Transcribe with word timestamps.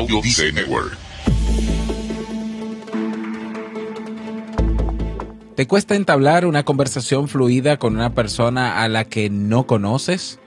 Audio 0.00 0.22
Network. 0.54 0.96
¿Te 5.56 5.66
cuesta 5.66 5.94
entablar 5.94 6.46
una 6.46 6.64
conversación 6.64 7.28
fluida 7.28 7.76
con 7.76 7.96
una 7.96 8.14
persona 8.14 8.82
a 8.82 8.88
la 8.88 9.04
que 9.04 9.28
no 9.28 9.66
conoces? 9.66 10.38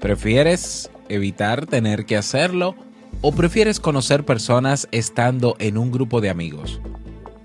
¿Prefieres 0.00 0.90
evitar 1.08 1.66
tener 1.66 2.06
que 2.06 2.16
hacerlo 2.16 2.74
o 3.20 3.30
prefieres 3.30 3.78
conocer 3.78 4.24
personas 4.24 4.88
estando 4.90 5.54
en 5.60 5.78
un 5.78 5.92
grupo 5.92 6.20
de 6.20 6.30
amigos? 6.30 6.80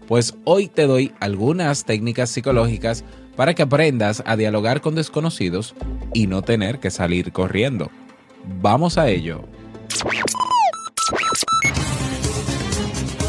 Pues 0.07 0.33
hoy 0.43 0.67
te 0.67 0.88
doy 0.88 1.11
algunas 1.19 1.85
técnicas 1.85 2.31
psicológicas 2.31 3.04
para 3.35 3.54
que 3.54 3.61
aprendas 3.61 4.23
a 4.25 4.38
dialogar 4.38 4.81
con 4.81 4.95
desconocidos 4.95 5.75
y 6.15 6.25
no 6.25 6.41
tener 6.41 6.79
que 6.79 6.89
salir 6.89 7.31
corriendo. 7.31 7.91
Vamos 8.59 8.97
a 8.97 9.07
ello. 9.07 9.43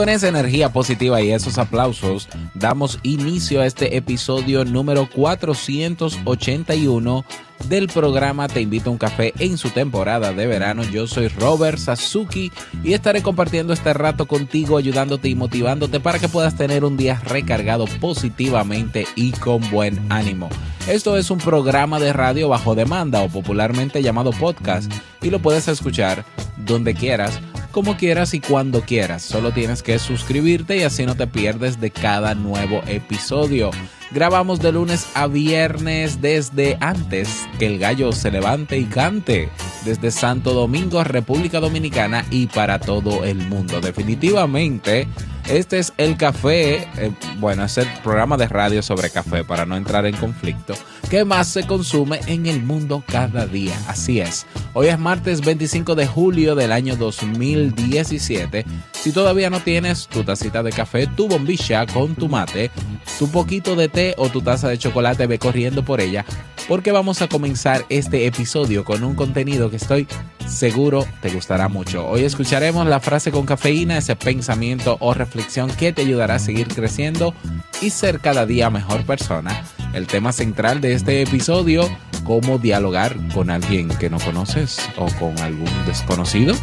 Con 0.00 0.08
esa 0.08 0.28
energía 0.28 0.72
positiva 0.72 1.20
y 1.20 1.30
esos 1.30 1.58
aplausos, 1.58 2.26
damos 2.54 2.98
inicio 3.02 3.60
a 3.60 3.66
este 3.66 3.98
episodio 3.98 4.64
número 4.64 5.06
481 5.14 7.26
del 7.68 7.86
programa 7.88 8.48
Te 8.48 8.62
invito 8.62 8.88
a 8.88 8.94
un 8.94 8.98
café 8.98 9.34
en 9.38 9.58
su 9.58 9.68
temporada 9.68 10.32
de 10.32 10.46
verano. 10.46 10.84
Yo 10.84 11.06
soy 11.06 11.28
Robert 11.28 11.76
Sasuki 11.76 12.50
y 12.82 12.94
estaré 12.94 13.22
compartiendo 13.22 13.74
este 13.74 13.92
rato 13.92 14.26
contigo, 14.26 14.78
ayudándote 14.78 15.28
y 15.28 15.34
motivándote 15.34 16.00
para 16.00 16.18
que 16.18 16.30
puedas 16.30 16.56
tener 16.56 16.82
un 16.82 16.96
día 16.96 17.20
recargado 17.22 17.84
positivamente 18.00 19.06
y 19.16 19.32
con 19.32 19.70
buen 19.70 20.00
ánimo. 20.10 20.48
Esto 20.88 21.18
es 21.18 21.30
un 21.30 21.36
programa 21.36 22.00
de 22.00 22.14
radio 22.14 22.48
bajo 22.48 22.74
demanda 22.74 23.20
o 23.20 23.28
popularmente 23.28 24.02
llamado 24.02 24.30
podcast 24.30 24.90
y 25.20 25.28
lo 25.28 25.40
puedes 25.40 25.68
escuchar 25.68 26.24
donde 26.56 26.94
quieras 26.94 27.38
como 27.70 27.96
quieras 27.96 28.34
y 28.34 28.40
cuando 28.40 28.82
quieras. 28.82 29.22
Solo 29.22 29.52
tienes 29.52 29.82
que 29.82 29.98
suscribirte 29.98 30.76
y 30.76 30.82
así 30.82 31.06
no 31.06 31.14
te 31.14 31.26
pierdes 31.26 31.80
de 31.80 31.90
cada 31.90 32.34
nuevo 32.34 32.82
episodio. 32.86 33.70
Grabamos 34.10 34.60
de 34.60 34.72
lunes 34.72 35.06
a 35.14 35.28
viernes 35.28 36.20
desde 36.20 36.76
antes 36.80 37.46
que 37.58 37.66
el 37.66 37.78
gallo 37.78 38.12
se 38.12 38.30
levante 38.30 38.76
y 38.76 38.84
cante. 38.84 39.48
Desde 39.84 40.10
Santo 40.10 40.52
Domingo, 40.52 41.02
República 41.04 41.60
Dominicana 41.60 42.24
y 42.30 42.46
para 42.48 42.80
todo 42.80 43.24
el 43.24 43.36
mundo. 43.36 43.80
Definitivamente, 43.80 45.06
este 45.48 45.78
es 45.78 45.92
el 45.96 46.16
café, 46.16 46.88
eh, 46.96 47.12
bueno, 47.38 47.64
es 47.64 47.78
el 47.78 47.88
programa 48.02 48.36
de 48.36 48.48
radio 48.48 48.82
sobre 48.82 49.10
café 49.10 49.44
para 49.44 49.64
no 49.64 49.76
entrar 49.76 50.06
en 50.06 50.16
conflicto 50.16 50.74
que 51.10 51.24
más 51.24 51.48
se 51.48 51.66
consume 51.66 52.20
en 52.28 52.46
el 52.46 52.62
mundo 52.62 53.02
cada 53.04 53.44
día. 53.44 53.76
Así 53.88 54.20
es. 54.20 54.46
Hoy 54.74 54.86
es 54.86 54.98
martes 54.98 55.40
25 55.40 55.96
de 55.96 56.06
julio 56.06 56.54
del 56.54 56.70
año 56.70 56.94
2017. 56.94 58.64
Si 58.92 59.10
todavía 59.10 59.50
no 59.50 59.58
tienes 59.58 60.06
tu 60.06 60.22
tacita 60.22 60.62
de 60.62 60.70
café, 60.70 61.08
tu 61.08 61.26
bombilla 61.26 61.84
con 61.86 62.14
tu 62.14 62.28
mate, 62.28 62.70
tu 63.18 63.28
poquito 63.28 63.74
de 63.74 63.88
té 63.88 64.14
o 64.18 64.28
tu 64.28 64.40
taza 64.40 64.68
de 64.68 64.78
chocolate, 64.78 65.26
ve 65.26 65.40
corriendo 65.40 65.84
por 65.84 66.00
ella, 66.00 66.24
porque 66.68 66.92
vamos 66.92 67.20
a 67.22 67.28
comenzar 67.28 67.84
este 67.88 68.26
episodio 68.26 68.84
con 68.84 69.02
un 69.02 69.16
contenido 69.16 69.68
que 69.68 69.76
estoy 69.76 70.06
seguro 70.46 71.06
te 71.20 71.30
gustará 71.30 71.68
mucho. 71.68 72.06
Hoy 72.06 72.24
escucharemos 72.24 72.86
la 72.86 73.00
frase 73.00 73.30
con 73.30 73.46
cafeína, 73.46 73.98
ese 73.98 74.16
pensamiento 74.16 74.96
o 75.00 75.14
reflexión 75.14 75.70
que 75.70 75.92
te 75.92 76.02
ayudará 76.02 76.36
a 76.36 76.38
seguir 76.38 76.68
creciendo 76.68 77.34
y 77.80 77.90
ser 77.90 78.20
cada 78.20 78.46
día 78.46 78.70
mejor 78.70 79.04
persona 79.04 79.64
el 79.92 80.06
tema 80.06 80.32
central 80.32 80.80
de 80.80 80.94
este 80.94 81.22
episodio, 81.22 81.88
cómo 82.24 82.58
dialogar 82.58 83.16
con 83.34 83.50
alguien 83.50 83.88
que 83.88 84.10
no 84.10 84.18
conoces 84.18 84.78
o 84.96 85.06
con 85.18 85.38
algún 85.40 85.70
desconocido. 85.86 86.54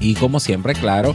Y 0.00 0.14
como 0.14 0.40
siempre, 0.40 0.74
claro, 0.74 1.14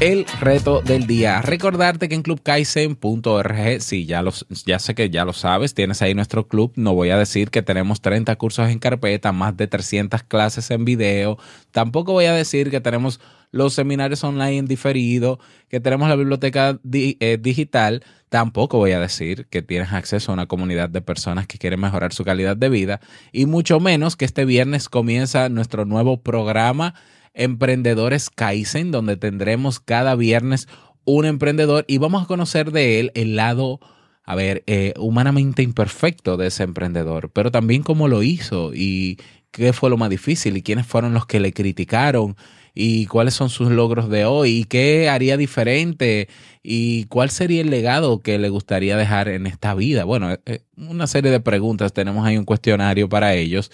el 0.00 0.24
reto 0.40 0.80
del 0.80 1.06
día. 1.06 1.42
Recordarte 1.42 2.08
que 2.08 2.14
en 2.14 2.22
clubkaizen.org, 2.22 3.82
sí, 3.82 4.06
ya, 4.06 4.22
los, 4.22 4.46
ya 4.64 4.78
sé 4.78 4.94
que 4.94 5.10
ya 5.10 5.26
lo 5.26 5.34
sabes, 5.34 5.74
tienes 5.74 6.00
ahí 6.00 6.14
nuestro 6.14 6.48
club. 6.48 6.72
No 6.76 6.94
voy 6.94 7.10
a 7.10 7.18
decir 7.18 7.50
que 7.50 7.60
tenemos 7.60 8.00
30 8.00 8.34
cursos 8.36 8.70
en 8.70 8.78
carpeta, 8.78 9.32
más 9.32 9.58
de 9.58 9.66
300 9.66 10.22
clases 10.22 10.70
en 10.70 10.86
video. 10.86 11.36
Tampoco 11.70 12.12
voy 12.12 12.24
a 12.24 12.32
decir 12.32 12.70
que 12.70 12.80
tenemos 12.80 13.20
los 13.50 13.74
seminarios 13.74 14.24
online 14.24 14.62
diferidos, 14.62 15.38
que 15.68 15.80
tenemos 15.80 16.08
la 16.08 16.16
biblioteca 16.16 16.78
eh, 16.92 17.38
digital. 17.38 18.02
Tampoco 18.30 18.78
voy 18.78 18.92
a 18.92 19.00
decir 19.00 19.48
que 19.50 19.60
tienes 19.60 19.92
acceso 19.92 20.32
a 20.32 20.34
una 20.34 20.46
comunidad 20.46 20.88
de 20.88 21.02
personas 21.02 21.46
que 21.46 21.58
quieren 21.58 21.80
mejorar 21.80 22.14
su 22.14 22.24
calidad 22.24 22.56
de 22.56 22.70
vida. 22.70 23.00
Y 23.32 23.44
mucho 23.44 23.80
menos 23.80 24.16
que 24.16 24.24
este 24.24 24.46
viernes 24.46 24.88
comienza 24.88 25.50
nuestro 25.50 25.84
nuevo 25.84 26.22
programa 26.22 26.94
Emprendedores 27.34 28.30
Kaizen, 28.30 28.90
donde 28.90 29.16
tendremos 29.16 29.80
cada 29.80 30.14
viernes 30.16 30.68
un 31.04 31.24
emprendedor 31.24 31.84
y 31.88 31.98
vamos 31.98 32.22
a 32.22 32.26
conocer 32.26 32.72
de 32.72 33.00
él 33.00 33.12
el 33.14 33.36
lado, 33.36 33.80
a 34.24 34.34
ver, 34.34 34.62
eh, 34.66 34.94
humanamente 34.98 35.62
imperfecto 35.62 36.36
de 36.36 36.48
ese 36.48 36.62
emprendedor, 36.62 37.30
pero 37.32 37.50
también 37.50 37.82
cómo 37.82 38.08
lo 38.08 38.22
hizo 38.22 38.72
y 38.74 39.18
qué 39.50 39.72
fue 39.72 39.90
lo 39.90 39.96
más 39.96 40.10
difícil 40.10 40.56
y 40.56 40.62
quiénes 40.62 40.86
fueron 40.86 41.14
los 41.14 41.26
que 41.26 41.40
le 41.40 41.52
criticaron 41.52 42.36
y 42.74 43.06
cuáles 43.06 43.34
son 43.34 43.50
sus 43.50 43.70
logros 43.70 44.08
de 44.08 44.24
hoy 44.24 44.58
y 44.58 44.64
qué 44.64 45.08
haría 45.08 45.36
diferente 45.36 46.28
y 46.62 47.04
cuál 47.06 47.30
sería 47.30 47.62
el 47.62 47.70
legado 47.70 48.20
que 48.22 48.38
le 48.38 48.48
gustaría 48.48 48.96
dejar 48.96 49.28
en 49.28 49.46
esta 49.46 49.74
vida. 49.74 50.04
Bueno, 50.04 50.32
eh, 50.32 50.38
eh, 50.46 50.60
una 50.76 51.06
serie 51.06 51.32
de 51.32 51.40
preguntas, 51.40 51.92
tenemos 51.92 52.24
ahí 52.24 52.36
un 52.38 52.44
cuestionario 52.44 53.08
para 53.08 53.34
ellos 53.34 53.70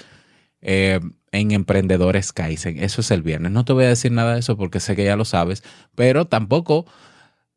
en 1.37 1.53
Emprendedores 1.53 2.33
Kaizen. 2.33 2.83
Eso 2.83 3.01
es 3.01 3.11
el 3.11 3.23
viernes. 3.23 3.53
No 3.53 3.65
te 3.65 3.73
voy 3.73 3.85
a 3.85 3.89
decir 3.89 4.13
nada 4.13 4.35
de 4.35 4.41
eso 4.41 4.57
porque 4.57 4.81
sé 4.81 4.97
que 4.97 5.05
ya 5.05 5.17
lo 5.17 5.25
sabes, 5.25 5.63
pero 5.95 6.27
tampoco 6.27 6.87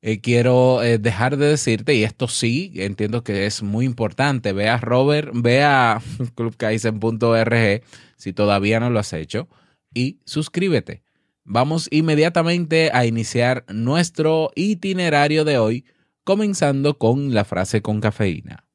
eh, 0.02 0.22
quiero 0.22 0.82
eh, 0.82 0.98
dejar 0.98 1.36
de 1.38 1.48
decirte, 1.48 1.94
y 1.94 2.04
esto 2.04 2.28
sí, 2.28 2.72
entiendo 2.76 3.24
que 3.24 3.46
es 3.46 3.64
muy 3.64 3.86
importante, 3.86 4.54
ve 4.54 4.70
a 4.70 4.78
Robert, 4.78 5.32
ve 5.34 5.64
a 5.64 6.02
clubkaizen.org 6.36 7.84
si 8.16 8.34
todavía 8.34 8.80
no 8.80 8.90
lo 8.90 9.00
has 9.00 9.14
hecho 9.14 9.50
y 9.94 10.20
suscríbete. 10.26 11.04
Vamos 11.44 11.88
inmediatamente 11.92 12.92
a 12.94 13.06
iniciar 13.06 13.66
nuestro 13.68 14.52
itinerario 14.56 15.46
de 15.46 15.58
hoy, 15.58 15.86
comenzando 16.24 16.98
con 16.98 17.34
la 17.34 17.44
frase 17.44 17.82
con 17.82 18.00
cafeína. 18.02 18.69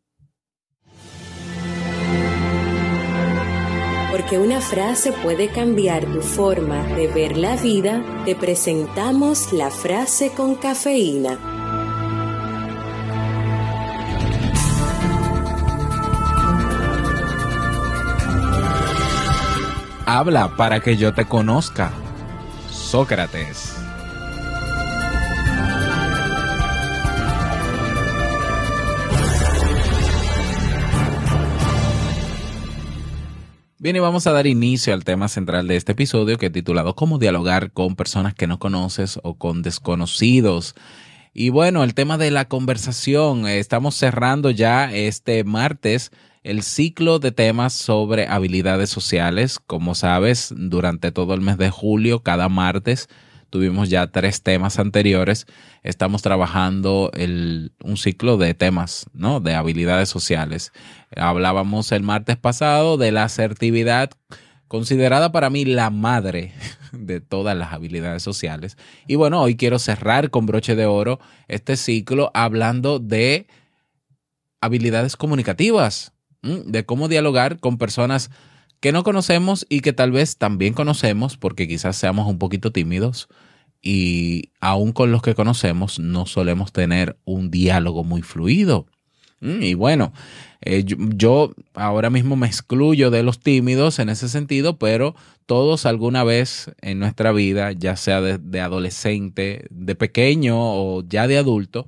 Porque 4.14 4.38
una 4.38 4.60
frase 4.60 5.10
puede 5.10 5.48
cambiar 5.48 6.06
tu 6.06 6.20
forma 6.20 6.84
de 6.84 7.08
ver 7.08 7.36
la 7.36 7.56
vida, 7.56 8.00
te 8.24 8.36
presentamos 8.36 9.52
la 9.52 9.72
frase 9.72 10.30
con 10.30 10.54
cafeína. 10.54 11.36
Habla 20.06 20.54
para 20.56 20.78
que 20.78 20.96
yo 20.96 21.12
te 21.12 21.24
conozca. 21.24 21.90
Sócrates. 22.70 23.73
Bien, 33.84 33.96
y 33.96 33.98
vamos 33.98 34.26
a 34.26 34.32
dar 34.32 34.46
inicio 34.46 34.94
al 34.94 35.04
tema 35.04 35.28
central 35.28 35.68
de 35.68 35.76
este 35.76 35.92
episodio 35.92 36.38
que 36.38 36.46
he 36.46 36.50
titulado 36.50 36.94
Cómo 36.94 37.18
dialogar 37.18 37.70
con 37.70 37.96
personas 37.96 38.32
que 38.32 38.46
no 38.46 38.58
conoces 38.58 39.20
o 39.22 39.34
con 39.34 39.60
desconocidos. 39.60 40.74
Y 41.34 41.50
bueno, 41.50 41.84
el 41.84 41.92
tema 41.92 42.16
de 42.16 42.30
la 42.30 42.46
conversación, 42.46 43.46
estamos 43.46 43.94
cerrando 43.94 44.48
ya 44.50 44.90
este 44.90 45.44
martes 45.44 46.12
el 46.44 46.62
ciclo 46.62 47.18
de 47.18 47.30
temas 47.30 47.74
sobre 47.74 48.26
habilidades 48.26 48.88
sociales. 48.88 49.58
Como 49.58 49.94
sabes, 49.94 50.54
durante 50.56 51.12
todo 51.12 51.34
el 51.34 51.42
mes 51.42 51.58
de 51.58 51.68
julio, 51.68 52.22
cada 52.22 52.48
martes, 52.48 53.10
tuvimos 53.54 53.88
ya 53.88 54.08
tres 54.08 54.42
temas 54.42 54.80
anteriores. 54.80 55.46
Estamos 55.84 56.22
trabajando 56.22 57.12
un 57.14 57.96
ciclo 57.96 58.36
de 58.36 58.52
temas, 58.52 59.06
¿no? 59.12 59.38
De 59.38 59.54
habilidades 59.54 60.08
sociales. 60.08 60.72
Hablábamos 61.14 61.92
el 61.92 62.02
martes 62.02 62.36
pasado 62.36 62.96
de 62.96 63.12
la 63.12 63.22
asertividad, 63.22 64.10
considerada 64.66 65.30
para 65.30 65.50
mí 65.50 65.64
la 65.64 65.90
madre 65.90 66.52
de 66.92 67.20
todas 67.20 67.56
las 67.56 67.72
habilidades 67.72 68.24
sociales. 68.24 68.76
Y 69.06 69.14
bueno, 69.14 69.40
hoy 69.40 69.54
quiero 69.54 69.78
cerrar 69.78 70.30
con 70.30 70.46
broche 70.46 70.74
de 70.74 70.86
oro 70.86 71.20
este 71.46 71.76
ciclo 71.76 72.32
hablando 72.34 72.98
de 72.98 73.46
habilidades 74.60 75.14
comunicativas, 75.14 76.12
de 76.42 76.84
cómo 76.84 77.06
dialogar 77.06 77.60
con 77.60 77.78
personas 77.78 78.32
que 78.84 78.92
no 78.92 79.02
conocemos 79.02 79.64
y 79.70 79.80
que 79.80 79.94
tal 79.94 80.12
vez 80.12 80.36
también 80.36 80.74
conocemos 80.74 81.38
porque 81.38 81.66
quizás 81.66 81.96
seamos 81.96 82.28
un 82.28 82.38
poquito 82.38 82.70
tímidos 82.70 83.28
y 83.80 84.50
aún 84.60 84.92
con 84.92 85.10
los 85.10 85.22
que 85.22 85.34
conocemos 85.34 85.98
no 85.98 86.26
solemos 86.26 86.70
tener 86.70 87.16
un 87.24 87.50
diálogo 87.50 88.04
muy 88.04 88.20
fluido. 88.20 88.84
Mm, 89.40 89.62
y 89.62 89.72
bueno, 89.72 90.12
eh, 90.60 90.84
yo, 90.84 91.54
ahora 91.72 92.10
mismo 92.10 92.36
me 92.36 92.46
excluyo 92.46 93.10
de 93.10 93.22
los 93.22 93.40
tímidos 93.40 94.00
en 94.00 94.10
ese 94.10 94.28
sentido, 94.28 94.78
pero 94.78 95.14
todos 95.46 95.86
alguna 95.86 96.22
vez 96.22 96.70
en 96.82 96.98
nuestra 96.98 97.32
vida, 97.32 97.72
ya 97.72 97.96
sea 97.96 98.20
de 98.20 98.60
adolescente, 98.60 99.64
de 99.70 99.94
pequeño 99.94 100.56
o 100.58 101.02
ya 101.08 101.26
de 101.26 101.38
adulto, 101.38 101.86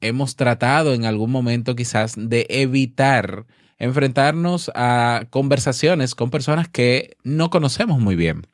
hemos 0.00 0.34
tratado 0.34 0.94
en 0.94 1.04
algún 1.04 1.30
momento 1.30 1.76
quizás 1.76 2.14
de 2.16 2.44
evitar 2.48 3.46
enfrentarnos 3.84 4.70
a 4.74 5.26
conversaciones 5.30 6.14
con 6.14 6.30
personas 6.30 6.68
que 6.68 7.16
no 7.22 7.50
conocemos 7.50 8.00
muy 8.00 8.16
bien. 8.16 8.46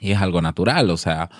Y 0.00 0.12
es 0.12 0.20
algo 0.20 0.40
natural, 0.42 0.90
o 0.90 0.96
sea, 0.96 1.30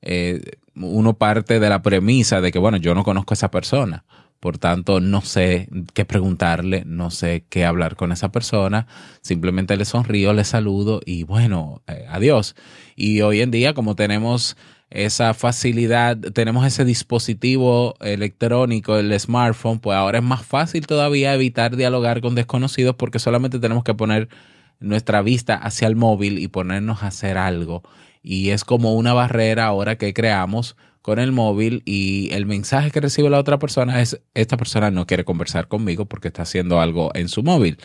eh, 0.00 0.40
uno 0.74 1.18
parte 1.18 1.58
de 1.58 1.68
la 1.68 1.82
premisa 1.82 2.40
de 2.40 2.52
que, 2.52 2.58
bueno, 2.58 2.76
yo 2.78 2.94
no 2.94 3.04
conozco 3.04 3.32
a 3.32 3.36
esa 3.36 3.50
persona, 3.50 4.04
por 4.40 4.58
tanto, 4.58 5.00
no 5.00 5.20
sé 5.20 5.68
qué 5.92 6.04
preguntarle, 6.04 6.84
no 6.86 7.10
sé 7.10 7.44
qué 7.48 7.64
hablar 7.64 7.96
con 7.96 8.12
esa 8.12 8.30
persona, 8.30 8.86
simplemente 9.22 9.76
le 9.76 9.84
sonrío, 9.84 10.32
le 10.32 10.44
saludo 10.44 11.00
y 11.04 11.24
bueno, 11.24 11.82
eh, 11.88 12.06
adiós. 12.08 12.54
Y 12.94 13.20
hoy 13.22 13.40
en 13.40 13.50
día, 13.50 13.74
como 13.74 13.96
tenemos 13.96 14.56
esa 14.90 15.34
facilidad, 15.34 16.16
tenemos 16.16 16.66
ese 16.66 16.84
dispositivo 16.84 17.94
electrónico, 18.00 18.96
el 18.96 19.18
smartphone, 19.20 19.80
pues 19.80 19.96
ahora 19.96 20.18
es 20.18 20.24
más 20.24 20.44
fácil 20.44 20.86
todavía 20.86 21.34
evitar 21.34 21.76
dialogar 21.76 22.20
con 22.20 22.34
desconocidos 22.34 22.96
porque 22.96 23.18
solamente 23.18 23.58
tenemos 23.58 23.84
que 23.84 23.94
poner 23.94 24.28
nuestra 24.80 25.20
vista 25.22 25.56
hacia 25.56 25.88
el 25.88 25.96
móvil 25.96 26.38
y 26.38 26.48
ponernos 26.48 27.02
a 27.02 27.08
hacer 27.08 27.36
algo. 27.36 27.82
Y 28.22 28.50
es 28.50 28.64
como 28.64 28.94
una 28.94 29.12
barrera 29.12 29.66
ahora 29.66 29.96
que 29.96 30.14
creamos 30.14 30.76
con 31.02 31.18
el 31.18 31.32
móvil 31.32 31.82
y 31.84 32.30
el 32.32 32.46
mensaje 32.46 32.90
que 32.90 33.00
recibe 33.00 33.30
la 33.30 33.38
otra 33.38 33.58
persona 33.58 34.00
es, 34.00 34.20
esta 34.34 34.56
persona 34.56 34.90
no 34.90 35.06
quiere 35.06 35.24
conversar 35.24 35.68
conmigo 35.68 36.06
porque 36.06 36.28
está 36.28 36.42
haciendo 36.42 36.80
algo 36.80 37.10
en 37.14 37.28
su 37.28 37.42
móvil. 37.42 37.78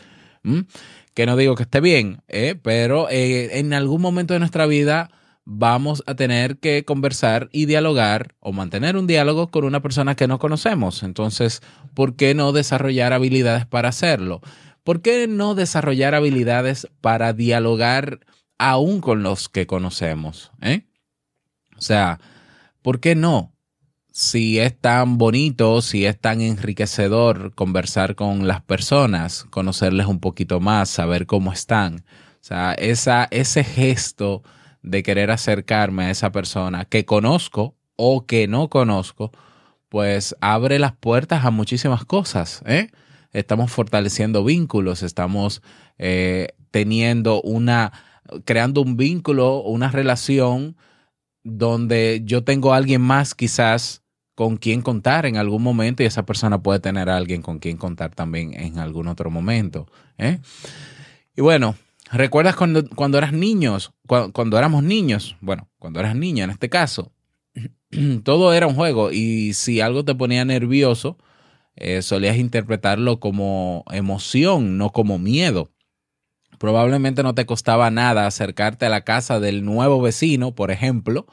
Que 1.13 1.25
no 1.25 1.37
digo 1.37 1.55
que 1.55 1.63
esté 1.63 1.79
bien, 1.79 2.21
¿eh? 2.27 2.55
pero 2.61 3.09
eh, 3.09 3.59
en 3.59 3.73
algún 3.73 4.01
momento 4.01 4.33
de 4.33 4.39
nuestra 4.39 4.65
vida 4.65 5.09
vamos 5.45 6.03
a 6.07 6.15
tener 6.15 6.57
que 6.57 6.85
conversar 6.85 7.49
y 7.51 7.65
dialogar 7.65 8.35
o 8.39 8.53
mantener 8.53 8.95
un 8.95 9.07
diálogo 9.07 9.49
con 9.49 9.65
una 9.65 9.81
persona 9.81 10.15
que 10.15 10.27
no 10.27 10.39
conocemos. 10.39 11.03
Entonces, 11.03 11.61
¿por 11.93 12.15
qué 12.15 12.33
no 12.33 12.51
desarrollar 12.51 13.13
habilidades 13.13 13.65
para 13.65 13.89
hacerlo? 13.89 14.41
¿Por 14.83 15.01
qué 15.01 15.27
no 15.27 15.55
desarrollar 15.55 16.15
habilidades 16.15 16.87
para 17.01 17.33
dialogar 17.33 18.19
aún 18.57 19.01
con 19.01 19.23
los 19.23 19.49
que 19.49 19.67
conocemos? 19.67 20.51
Eh? 20.61 20.85
O 21.77 21.81
sea, 21.81 22.19
¿por 22.81 22.99
qué 22.99 23.15
no? 23.15 23.51
Si 24.11 24.59
es 24.59 24.79
tan 24.79 25.17
bonito, 25.17 25.81
si 25.81 26.05
es 26.05 26.19
tan 26.19 26.41
enriquecedor 26.41 27.55
conversar 27.55 28.15
con 28.15 28.47
las 28.47 28.61
personas, 28.61 29.45
conocerles 29.49 30.05
un 30.05 30.19
poquito 30.19 30.59
más, 30.59 30.89
saber 30.89 31.25
cómo 31.25 31.51
están. 31.51 32.05
O 32.35 32.45
sea, 32.45 32.73
esa, 32.73 33.27
ese 33.31 33.63
gesto 33.63 34.43
de 34.83 35.01
querer 35.01 35.31
acercarme 35.31 36.05
a 36.05 36.11
esa 36.11 36.31
persona 36.31 36.85
que 36.85 37.05
conozco 37.05 37.75
o 37.95 38.25
que 38.25 38.47
no 38.47 38.69
conozco, 38.69 39.31
pues 39.89 40.35
abre 40.41 40.79
las 40.79 40.93
puertas 40.93 41.45
a 41.45 41.51
muchísimas 41.51 42.05
cosas. 42.05 42.61
¿eh? 42.65 42.89
Estamos 43.31 43.71
fortaleciendo 43.71 44.43
vínculos, 44.43 45.03
estamos 45.03 45.61
eh, 45.97 46.49
teniendo 46.71 47.41
una, 47.41 47.93
creando 48.45 48.81
un 48.81 48.97
vínculo, 48.97 49.61
una 49.61 49.89
relación 49.89 50.75
donde 51.43 52.21
yo 52.25 52.43
tengo 52.43 52.73
a 52.73 52.77
alguien 52.77 53.01
más 53.01 53.35
quizás 53.35 54.03
con 54.35 54.57
quien 54.57 54.81
contar 54.81 55.25
en 55.25 55.37
algún 55.37 55.61
momento 55.61 56.01
y 56.01 56.07
esa 56.07 56.25
persona 56.25 56.61
puede 56.61 56.79
tener 56.79 57.09
a 57.09 57.17
alguien 57.17 57.41
con 57.41 57.59
quien 57.59 57.77
contar 57.77 58.15
también 58.15 58.53
en 58.59 58.79
algún 58.79 59.07
otro 59.07 59.29
momento. 59.29 59.87
¿eh? 60.17 60.39
Y 61.35 61.41
bueno, 61.41 61.75
¿Recuerdas 62.13 62.55
cuando, 62.55 62.87
cuando 62.89 63.17
eras 63.17 63.33
niños? 63.33 63.91
Cuando, 64.05 64.57
éramos 64.59 64.83
niños, 64.83 65.35
bueno, 65.41 65.67
cuando 65.79 65.99
eras 65.99 66.15
niña 66.15 66.43
en 66.43 66.51
este 66.51 66.69
caso, 66.69 67.11
todo 68.23 68.53
era 68.53 68.67
un 68.67 68.75
juego 68.75 69.11
y 69.11 69.53
si 69.53 69.81
algo 69.81 70.05
te 70.05 70.13
ponía 70.13 70.45
nervioso, 70.45 71.17
eh, 71.75 72.03
solías 72.03 72.37
interpretarlo 72.37 73.19
como 73.19 73.83
emoción, 73.91 74.77
no 74.77 74.91
como 74.91 75.17
miedo. 75.17 75.71
Probablemente 76.59 77.23
no 77.23 77.33
te 77.33 77.47
costaba 77.47 77.89
nada 77.89 78.27
acercarte 78.27 78.85
a 78.85 78.89
la 78.89 79.01
casa 79.01 79.39
del 79.39 79.65
nuevo 79.65 79.99
vecino, 79.99 80.53
por 80.53 80.69
ejemplo, 80.69 81.25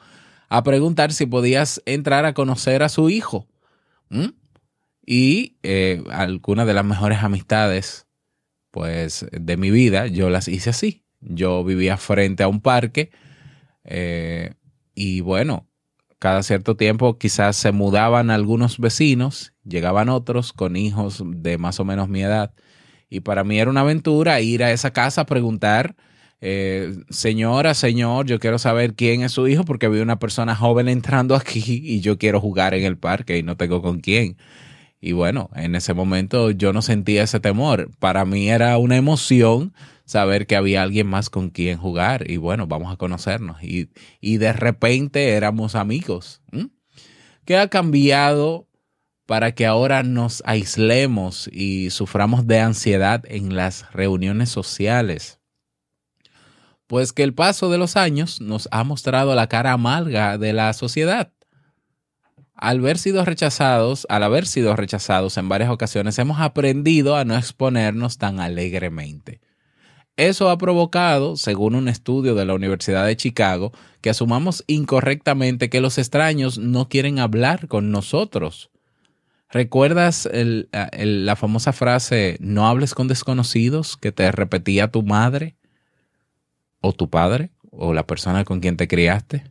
a 0.49 0.63
preguntar 0.63 1.13
si 1.13 1.27
podías 1.27 1.83
entrar 1.85 2.25
a 2.25 2.33
conocer 2.33 2.81
a 2.81 2.89
su 2.89 3.11
hijo. 3.11 3.47
Y 5.05 5.57
eh, 5.61 6.03
algunas 6.09 6.65
de 6.65 6.73
las 6.73 6.85
mejores 6.85 7.19
amistades 7.21 8.07
pues 8.71 9.25
de 9.31 9.57
mi 9.57 9.69
vida 9.69 10.07
yo 10.07 10.29
las 10.29 10.47
hice 10.47 10.71
así. 10.71 11.05
Yo 11.19 11.63
vivía 11.63 11.97
frente 11.97 12.43
a 12.43 12.47
un 12.47 12.61
parque 12.61 13.11
eh, 13.83 14.53
y 14.95 15.21
bueno, 15.21 15.67
cada 16.17 16.41
cierto 16.43 16.75
tiempo 16.75 17.17
quizás 17.17 17.55
se 17.55 17.71
mudaban 17.71 18.31
algunos 18.31 18.79
vecinos, 18.79 19.53
llegaban 19.63 20.09
otros 20.09 20.53
con 20.53 20.75
hijos 20.75 21.23
de 21.25 21.57
más 21.57 21.79
o 21.79 21.85
menos 21.85 22.09
mi 22.09 22.21
edad 22.21 22.53
y 23.11 23.19
para 23.19 23.43
mí 23.43 23.59
era 23.59 23.69
una 23.69 23.81
aventura 23.81 24.39
ir 24.39 24.63
a 24.63 24.71
esa 24.71 24.93
casa 24.93 25.21
a 25.21 25.25
preguntar, 25.25 25.95
eh, 26.39 26.95
señora, 27.09 27.73
señor, 27.73 28.25
yo 28.25 28.39
quiero 28.39 28.57
saber 28.57 28.95
quién 28.95 29.21
es 29.21 29.33
su 29.33 29.47
hijo 29.49 29.65
porque 29.65 29.89
vi 29.89 29.99
una 29.99 30.17
persona 30.17 30.55
joven 30.55 30.87
entrando 30.87 31.35
aquí 31.35 31.81
y 31.83 31.99
yo 31.99 32.17
quiero 32.17 32.39
jugar 32.39 32.73
en 32.73 32.85
el 32.85 32.97
parque 32.97 33.37
y 33.37 33.43
no 33.43 33.57
tengo 33.57 33.81
con 33.81 33.99
quién. 33.99 34.37
Y 35.03 35.13
bueno, 35.13 35.49
en 35.55 35.73
ese 35.75 35.95
momento 35.95 36.51
yo 36.51 36.73
no 36.73 36.83
sentía 36.83 37.23
ese 37.23 37.39
temor. 37.39 37.89
Para 37.97 38.23
mí 38.23 38.49
era 38.49 38.77
una 38.77 38.97
emoción 38.97 39.73
saber 40.05 40.45
que 40.45 40.55
había 40.55 40.83
alguien 40.83 41.07
más 41.07 41.31
con 41.31 41.49
quien 41.49 41.79
jugar 41.79 42.29
y 42.29 42.37
bueno, 42.37 42.67
vamos 42.67 42.93
a 42.93 42.97
conocernos. 42.97 43.57
Y, 43.63 43.89
de 44.37 44.53
repente 44.53 45.29
éramos 45.29 45.73
amigos. 45.73 46.43
¿Qué 47.45 47.57
ha 47.57 47.67
cambiado 47.67 48.67
para 49.25 49.53
que 49.53 49.65
ahora 49.65 50.03
nos 50.03 50.43
aislemos 50.45 51.49
y 51.51 51.89
suframos 51.89 52.45
de 52.45 52.59
ansiedad 52.59 53.23
en 53.27 53.55
las 53.55 53.91
reuniones 53.93 54.49
sociales? 54.49 55.39
Pues 56.85 57.11
que 57.11 57.23
el 57.23 57.33
paso 57.33 57.71
de 57.71 57.79
los 57.79 57.97
años 57.97 58.39
nos 58.39 58.69
ha 58.71 58.83
mostrado 58.83 59.33
la 59.33 59.47
cara 59.47 59.71
amarga 59.71 60.37
de 60.37 60.53
la 60.53 60.71
sociedad 60.73 61.31
al 62.61 62.77
haber 62.77 62.99
sido 62.99 63.25
rechazados, 63.25 64.05
al 64.07 64.21
haber 64.21 64.45
sido 64.45 64.75
rechazados 64.75 65.37
en 65.37 65.49
varias 65.49 65.71
ocasiones, 65.71 66.17
hemos 66.19 66.39
aprendido 66.39 67.17
a 67.17 67.25
no 67.25 67.35
exponernos 67.35 68.19
tan 68.19 68.39
alegremente. 68.39 69.41
Eso 70.15 70.49
ha 70.49 70.57
provocado, 70.59 71.37
según 71.37 71.73
un 71.73 71.87
estudio 71.87 72.35
de 72.35 72.45
la 72.45 72.53
Universidad 72.53 73.07
de 73.07 73.17
Chicago, 73.17 73.71
que 74.01 74.11
asumamos 74.11 74.63
incorrectamente 74.67 75.69
que 75.69 75.81
los 75.81 75.97
extraños 75.97 76.59
no 76.59 76.87
quieren 76.87 77.17
hablar 77.17 77.67
con 77.67 77.89
nosotros. 77.89 78.69
¿Recuerdas 79.49 80.29
la 80.31 81.35
famosa 81.35 81.73
frase, 81.73 82.37
no 82.39 82.67
hables 82.67 82.93
con 82.93 83.07
desconocidos 83.07 83.97
que 83.97 84.11
te 84.11 84.31
repetía 84.31 84.91
tu 84.91 85.01
madre 85.01 85.55
o 86.79 86.93
tu 86.93 87.09
padre 87.09 87.49
o 87.71 87.93
la 87.93 88.05
persona 88.05 88.45
con 88.45 88.59
quien 88.59 88.77
te 88.77 88.87
criaste? 88.87 89.45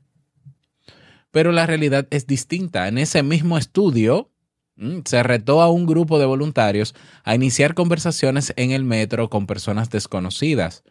Pero 1.30 1.52
la 1.52 1.66
realidad 1.66 2.06
es 2.10 2.26
distinta. 2.26 2.88
En 2.88 2.98
ese 2.98 3.22
mismo 3.22 3.58
estudio 3.58 4.30
mm, 4.76 5.00
se 5.04 5.22
retó 5.22 5.62
a 5.62 5.70
un 5.70 5.86
grupo 5.86 6.18
de 6.18 6.26
voluntarios 6.26 6.94
a 7.24 7.34
iniciar 7.34 7.74
conversaciones 7.74 8.52
en 8.56 8.72
el 8.72 8.84
metro 8.84 9.30
con 9.30 9.46
personas 9.46 9.90
desconocidas. 9.90 10.82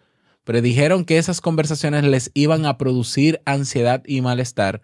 predijeron 0.46 1.05
que 1.05 1.17
esas 1.19 1.41
conversaciones 1.41 2.03
les 2.05 2.31
iban 2.34 2.65
a 2.65 2.77
producir 2.77 3.41
ansiedad 3.46 4.01
y 4.05 4.22
malestar, 4.22 4.81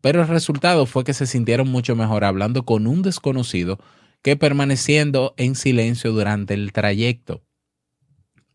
pero 0.00 0.22
el 0.22 0.28
resultado 0.28 0.86
fue 0.86 1.04
que 1.04 1.14
se 1.14 1.26
sintieron 1.26 1.68
mucho 1.68 1.94
mejor 1.94 2.24
hablando 2.24 2.64
con 2.64 2.86
un 2.86 3.02
desconocido 3.02 3.78
que 4.22 4.36
permaneciendo 4.36 5.34
en 5.36 5.54
silencio 5.54 6.12
durante 6.12 6.54
el 6.54 6.72
trayecto. 6.72 7.44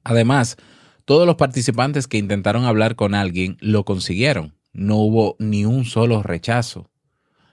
Además, 0.04 0.58
todos 1.06 1.26
los 1.26 1.36
participantes 1.36 2.08
que 2.08 2.18
intentaron 2.18 2.66
hablar 2.66 2.96
con 2.96 3.16
alguien 3.16 3.58
lo 3.62 3.86
consiguieron. 3.86 4.54
No 4.74 4.98
hubo 4.98 5.36
ni 5.40 5.66
un 5.66 5.86
solo 5.86 6.24
rechazo. 6.24 6.90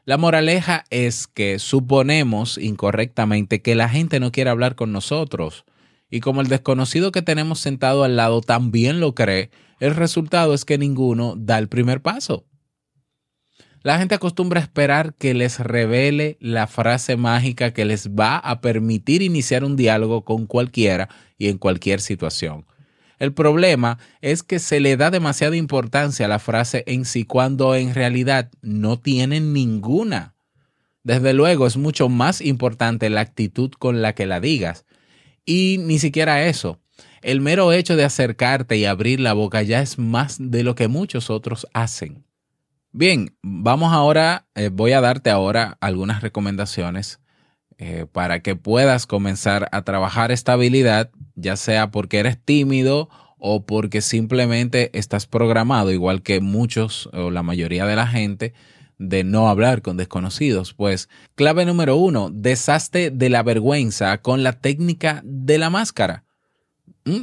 La 0.05 0.17
moraleja 0.17 0.85
es 0.91 1.27
que 1.27 1.59
suponemos 1.59 2.57
incorrectamente 2.57 3.61
que 3.61 3.75
la 3.75 3.89
gente 3.89 4.21
no 4.21 4.33
quiere 4.33 4.51
hablar 4.51 4.75
con 4.75 4.93
nosotros. 4.93 5.65
Y 6.11 6.21
como 6.21 6.41
el 6.41 6.49
desconocido 6.49 7.13
que 7.13 7.21
tenemos 7.21 7.61
sentado 7.61 8.05
al 8.05 8.17
lado 8.17 8.41
también 8.41 9.01
lo 9.01 9.15
cree, 9.15 9.51
el 9.81 9.95
resultado 9.95 10.55
es 10.55 10.65
que 10.65 10.79
ninguno 10.79 11.35
da 11.37 11.59
el 11.59 11.69
primer 11.69 12.01
paso. 12.01 12.47
La 13.83 13.99
gente 13.99 14.15
acostumbra 14.15 14.61
esperar 14.61 15.15
que 15.15 15.35
les 15.35 15.61
revele 15.61 16.37
la 16.41 16.67
frase 16.67 17.17
mágica 17.17 17.73
que 17.73 17.85
les 17.85 18.11
va 18.11 18.37
a 18.39 18.61
permitir 18.61 19.23
iniciar 19.23 19.63
un 19.63 19.77
diálogo 19.77 20.25
con 20.25 20.47
cualquiera 20.47 21.09
y 21.37 21.49
en 21.49 21.59
cualquier 21.59 22.01
situación. 22.01 22.67
El 23.19 23.33
problema 23.33 23.99
es 24.21 24.43
que 24.43 24.59
se 24.59 24.81
le 24.81 24.97
da 24.97 25.11
demasiada 25.11 25.57
importancia 25.57 26.27
a 26.27 26.29
la 26.29 26.39
frase 26.39 26.85
en 26.87 27.05
sí 27.05 27.25
cuando 27.25 27.75
en 27.75 27.95
realidad 27.95 28.51
no 28.63 28.99
tiene 28.99 29.41
ninguna. 29.41 30.35
Desde 31.03 31.33
luego 31.33 31.67
es 31.67 31.77
mucho 31.77 32.09
más 32.09 32.41
importante 32.41 33.11
la 33.11 33.23
actitud 33.23 33.71
con 33.73 34.03
la 34.03 34.15
que 34.15 34.27
la 34.27 34.41
digas. 34.41 34.85
Y 35.45 35.79
ni 35.79 35.99
siquiera 35.99 36.47
eso. 36.47 36.81
El 37.23 37.41
mero 37.41 37.73
hecho 37.73 37.97
de 37.97 38.05
acercarte 38.05 38.77
y 38.77 38.85
abrir 38.85 39.19
la 39.19 39.33
boca 39.33 39.63
ya 39.63 39.81
es 39.81 39.99
más 39.99 40.37
de 40.39 40.63
lo 40.63 40.75
que 40.75 40.89
muchos 40.89 41.31
otros 41.31 41.67
hacen. 41.73 42.25
Bien, 42.93 43.37
vamos 43.43 43.93
ahora, 43.93 44.47
eh, 44.55 44.71
voy 44.73 44.93
a 44.93 45.01
darte 45.01 45.31
ahora 45.31 45.77
algunas 45.81 46.23
recomendaciones 46.23 47.21
eh, 47.77 48.07
para 48.11 48.41
que 48.41 48.57
puedas 48.57 49.07
comenzar 49.07 49.69
a 49.73 49.83
trabajar 49.83 50.33
esta 50.33 50.55
habilidad, 50.55 51.11
ya 51.39 51.57
sea 51.57 51.91
porque 51.91 52.19
eres 52.19 52.39
tímido 52.39 53.09
o 53.39 53.65
porque 53.65 54.01
simplemente 54.01 54.91
estás 54.99 55.27
programado, 55.27 55.93
igual 55.93 56.23
que 56.23 56.41
muchos 56.41 57.09
o 57.13 57.31
la 57.31 57.43
mayoría 57.43 57.87
de 57.87 57.97
la 57.97 58.07
gente, 58.07 58.53
de 58.99 59.23
no 59.23 59.49
hablar 59.49 59.81
con 59.81 59.97
desconocidos. 59.97 60.75
Pues 60.75 61.09
clave 61.37 61.65
número 61.65 61.97
uno, 61.97 62.31
deshazte 62.33 63.11
de 63.11 63.31
la 63.31 63.43
vergüenza 63.43 64.19
con 64.19 64.43
la 64.43 64.55
técnica 64.55 65.23
de 65.25 65.59
la 65.59 65.71
máscara. 65.71 66.25
Mm, 67.05 67.23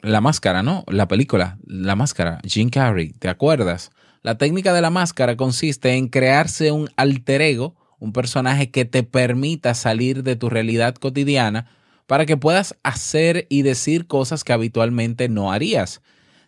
la 0.00 0.20
máscara, 0.20 0.62
¿no? 0.62 0.84
La 0.86 1.08
película, 1.08 1.58
la 1.66 1.96
máscara, 1.96 2.40
Jim 2.44 2.70
Carrey, 2.70 3.12
¿te 3.12 3.28
acuerdas? 3.28 3.90
La 4.22 4.38
técnica 4.38 4.72
de 4.72 4.80
la 4.80 4.90
máscara 4.90 5.36
consiste 5.36 5.94
en 5.94 6.08
crearse 6.08 6.70
un 6.70 6.88
alter 6.96 7.42
ego, 7.42 7.74
un 7.98 8.12
personaje 8.12 8.70
que 8.70 8.84
te 8.84 9.02
permita 9.02 9.74
salir 9.74 10.22
de 10.22 10.36
tu 10.36 10.48
realidad 10.48 10.94
cotidiana 10.94 11.66
para 12.06 12.26
que 12.26 12.36
puedas 12.36 12.76
hacer 12.82 13.46
y 13.48 13.62
decir 13.62 14.06
cosas 14.06 14.44
que 14.44 14.52
habitualmente 14.52 15.28
no 15.28 15.52
harías. 15.52 16.02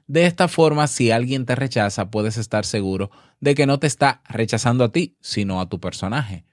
De 0.07 0.27
esta 0.27 0.49
forma, 0.49 0.87
si 0.87 1.11
alguien 1.11 1.47
te 1.47 1.55
rechaza, 1.55 2.11
puedes 2.11 2.37
estar 2.37 2.65
seguro 2.65 3.11
de 3.41 3.55
que 3.55 3.67
no 3.67 3.79
te 3.79 3.87
está 3.87 4.23
rechazando 4.29 4.85
a 4.85 4.93
ti, 4.93 5.17
sino 5.21 5.61
a 5.61 5.69
tu 5.69 5.81
personaje. 5.81 6.45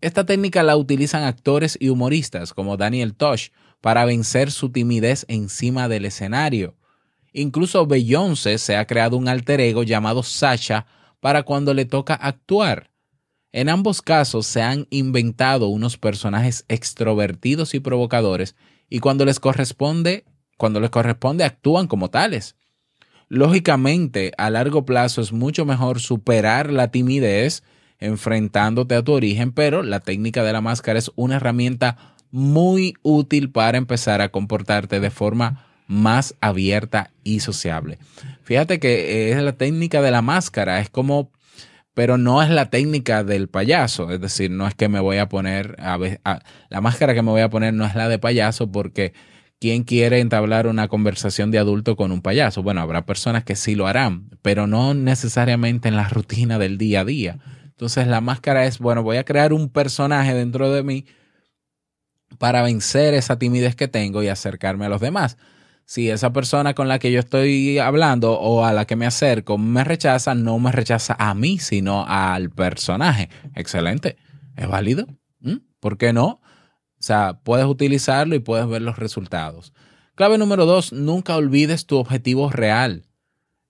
Esta 0.00 0.24
técnica 0.24 0.62
la 0.62 0.76
utilizan 0.76 1.24
actores 1.24 1.76
y 1.78 1.90
humoristas 1.90 2.54
como 2.54 2.76
Daniel 2.76 3.14
Tosh 3.14 3.50
para 3.80 4.04
vencer 4.04 4.50
su 4.50 4.70
timidez 4.70 5.26
encima 5.28 5.88
del 5.88 6.06
escenario. 6.06 6.76
Incluso 7.32 7.86
Beyoncé 7.86 8.58
se 8.58 8.76
ha 8.76 8.86
creado 8.86 9.16
un 9.16 9.28
alter 9.28 9.60
ego 9.60 9.82
llamado 9.82 10.22
Sasha 10.22 10.86
para 11.20 11.42
cuando 11.42 11.74
le 11.74 11.84
toca 11.84 12.14
actuar. 12.14 12.89
En 13.52 13.68
ambos 13.68 14.00
casos 14.02 14.46
se 14.46 14.62
han 14.62 14.86
inventado 14.90 15.68
unos 15.68 15.96
personajes 15.96 16.64
extrovertidos 16.68 17.74
y 17.74 17.80
provocadores 17.80 18.54
y 18.88 19.00
cuando 19.00 19.24
les 19.24 19.40
corresponde, 19.40 20.24
cuando 20.56 20.80
les 20.80 20.90
corresponde 20.90 21.44
actúan 21.44 21.88
como 21.88 22.10
tales. 22.10 22.56
Lógicamente, 23.28 24.32
a 24.38 24.50
largo 24.50 24.84
plazo 24.84 25.20
es 25.20 25.32
mucho 25.32 25.64
mejor 25.64 26.00
superar 26.00 26.72
la 26.72 26.90
timidez 26.90 27.62
enfrentándote 28.00 28.94
a 28.94 29.02
tu 29.02 29.12
origen, 29.12 29.52
pero 29.52 29.82
la 29.82 30.00
técnica 30.00 30.42
de 30.42 30.52
la 30.52 30.60
máscara 30.60 30.98
es 30.98 31.12
una 31.16 31.36
herramienta 31.36 32.16
muy 32.30 32.94
útil 33.02 33.50
para 33.50 33.78
empezar 33.78 34.20
a 34.20 34.30
comportarte 34.30 35.00
de 35.00 35.10
forma 35.10 35.66
más 35.86 36.36
abierta 36.40 37.10
y 37.24 37.40
sociable. 37.40 37.98
Fíjate 38.42 38.78
que 38.78 39.28
eh, 39.28 39.32
es 39.32 39.42
la 39.42 39.52
técnica 39.52 40.00
de 40.02 40.10
la 40.10 40.22
máscara, 40.22 40.80
es 40.80 40.88
como, 40.88 41.30
pero 41.94 42.18
no 42.18 42.42
es 42.42 42.50
la 42.50 42.70
técnica 42.70 43.24
del 43.24 43.48
payaso, 43.48 44.10
es 44.10 44.20
decir, 44.20 44.50
no 44.50 44.66
es 44.66 44.74
que 44.74 44.88
me 44.88 45.00
voy 45.00 45.18
a 45.18 45.28
poner, 45.28 45.76
a, 45.80 45.98
la 46.68 46.80
máscara 46.80 47.14
que 47.14 47.22
me 47.22 47.30
voy 47.30 47.40
a 47.40 47.50
poner 47.50 47.74
no 47.74 47.84
es 47.84 47.94
la 47.94 48.08
de 48.08 48.18
payaso 48.18 48.70
porque 48.70 49.12
¿quién 49.58 49.82
quiere 49.82 50.20
entablar 50.20 50.66
una 50.66 50.88
conversación 50.88 51.50
de 51.50 51.58
adulto 51.58 51.96
con 51.96 52.12
un 52.12 52.22
payaso? 52.22 52.62
Bueno, 52.62 52.80
habrá 52.80 53.06
personas 53.06 53.44
que 53.44 53.56
sí 53.56 53.74
lo 53.74 53.86
harán, 53.86 54.30
pero 54.42 54.66
no 54.66 54.94
necesariamente 54.94 55.88
en 55.88 55.96
la 55.96 56.08
rutina 56.08 56.58
del 56.58 56.78
día 56.78 57.00
a 57.00 57.04
día. 57.04 57.38
Entonces 57.64 58.06
la 58.06 58.20
máscara 58.20 58.66
es, 58.66 58.78
bueno, 58.78 59.02
voy 59.02 59.16
a 59.16 59.24
crear 59.24 59.52
un 59.52 59.68
personaje 59.68 60.34
dentro 60.34 60.72
de 60.72 60.82
mí 60.82 61.06
para 62.38 62.62
vencer 62.62 63.14
esa 63.14 63.38
timidez 63.38 63.74
que 63.74 63.88
tengo 63.88 64.22
y 64.22 64.28
acercarme 64.28 64.86
a 64.86 64.88
los 64.88 65.00
demás 65.00 65.36
si 65.90 66.08
esa 66.08 66.32
persona 66.32 66.72
con 66.74 66.86
la 66.86 67.00
que 67.00 67.10
yo 67.10 67.18
estoy 67.18 67.80
hablando 67.80 68.38
o 68.38 68.64
a 68.64 68.72
la 68.72 68.84
que 68.84 68.94
me 68.94 69.06
acerco 69.06 69.58
me 69.58 69.82
rechaza, 69.82 70.36
no 70.36 70.56
me 70.60 70.70
rechaza 70.70 71.16
a 71.18 71.34
mí, 71.34 71.58
sino 71.58 72.04
al 72.06 72.50
personaje. 72.50 73.28
Excelente. 73.56 74.16
¿Es 74.54 74.68
válido? 74.68 75.08
¿Mm? 75.40 75.56
¿Por 75.80 75.98
qué 75.98 76.12
no? 76.12 76.26
O 76.26 76.40
sea, 77.00 77.40
puedes 77.42 77.66
utilizarlo 77.66 78.36
y 78.36 78.38
puedes 78.38 78.68
ver 78.68 78.82
los 78.82 79.00
resultados. 79.00 79.72
Clave 80.14 80.38
número 80.38 80.64
dos, 80.64 80.92
nunca 80.92 81.34
olvides 81.34 81.86
tu 81.86 81.96
objetivo 81.96 82.50
real. 82.50 83.08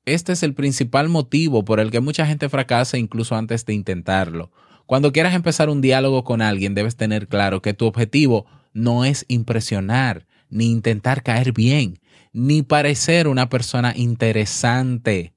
Este 0.04 0.32
es 0.32 0.42
el 0.42 0.52
principal 0.52 1.08
motivo 1.08 1.64
por 1.64 1.80
el 1.80 1.90
que 1.90 2.00
mucha 2.00 2.26
gente 2.26 2.50
fracasa 2.50 2.98
incluso 2.98 3.34
antes 3.34 3.64
de 3.64 3.72
intentarlo. 3.72 4.52
Cuando 4.84 5.12
quieras 5.12 5.34
empezar 5.34 5.70
un 5.70 5.80
diálogo 5.80 6.22
con 6.22 6.42
alguien, 6.42 6.74
debes 6.74 6.96
tener 6.96 7.28
claro 7.28 7.62
que 7.62 7.72
tu 7.72 7.86
objetivo 7.86 8.44
no 8.74 9.06
es 9.06 9.24
impresionar 9.26 10.26
ni 10.50 10.70
intentar 10.70 11.22
caer 11.22 11.52
bien 11.52 12.00
ni 12.32 12.62
parecer 12.62 13.28
una 13.28 13.48
persona 13.48 13.92
interesante. 13.96 15.34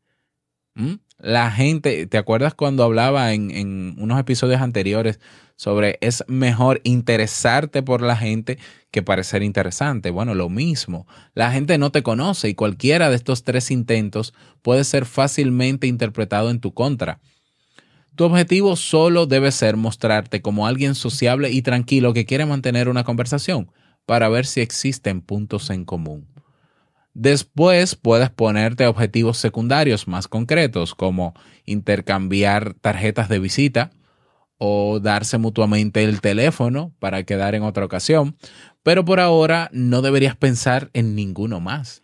¿Mm? 0.76 0.96
La 1.20 1.52
gente, 1.52 2.06
¿te 2.08 2.18
acuerdas 2.18 2.54
cuando 2.54 2.84
hablaba 2.84 3.34
en, 3.34 3.52
en, 3.52 3.96
unos 3.98 4.20
episodios 4.20 4.62
anteriores 4.62 5.20
sobre 5.56 5.98
es 6.02 6.24
mejor 6.28 6.82
interesarte 6.84 7.82
por 7.82 8.02
la 8.02 8.18
gente 8.18 8.58
que 8.92 9.04
parecer 9.04 9.44
interesante? 9.44 10.10
Bueno, 10.10 10.36
lo 10.36 10.50
mismo. 10.50 11.08
La 11.34 11.52
gente 11.52 11.78
no 11.78 11.92
te 11.92 12.04
conoce 12.04 12.50
y 12.50 12.56
cualquiera 12.56 13.10
de 13.10 13.16
estos 13.16 13.44
tres 13.44 13.72
intentos 13.72 14.34
puede 14.62 14.84
ser 14.84 15.06
fácilmente 15.06 15.88
interpretado 15.88 16.50
en 16.50 16.60
tu 16.60 16.74
contra. 16.74 17.20
Tu 18.16 18.26
objetivo 18.26 18.76
solo 18.76 19.26
debe 19.26 19.52
ser 19.52 19.76
mostrarte 19.78 20.42
como 20.42 20.68
alguien 20.68 20.94
sociable 20.94 21.50
y 21.50 21.62
tranquilo 21.62 22.14
que 22.14 22.26
quiere 22.26 22.46
mantener 22.46 22.90
una 22.90 23.04
conversación 23.04 23.72
para 24.06 24.30
ver 24.30 24.46
si 24.46 24.62
existen 24.62 25.22
puntos 25.22 25.70
en 25.70 25.86
común. 25.86 26.28
Después 27.14 27.96
puedes 27.96 28.30
ponerte 28.30 28.88
objetivos 28.88 29.38
secundarios 29.38 30.08
más 30.08 30.28
concretos 30.28 30.96
como 30.96 31.34
intercambiar 31.66 32.74
tarjetas 32.74 33.30
de 33.30 33.40
visita 33.40 33.92
o 34.58 35.00
darse 35.00 35.38
mutuamente 35.38 36.04
el 36.04 36.22
teléfono 36.22 36.94
para 37.00 37.24
quedar 37.24 37.54
en 37.54 37.64
otra 37.64 37.86
ocasión, 37.86 38.36
pero 38.82 39.06
por 39.06 39.20
ahora 39.20 39.70
no 39.74 40.02
deberías 40.02 40.36
pensar 40.36 40.90
en 40.94 41.16
ninguno 41.16 41.60
más. 41.60 42.04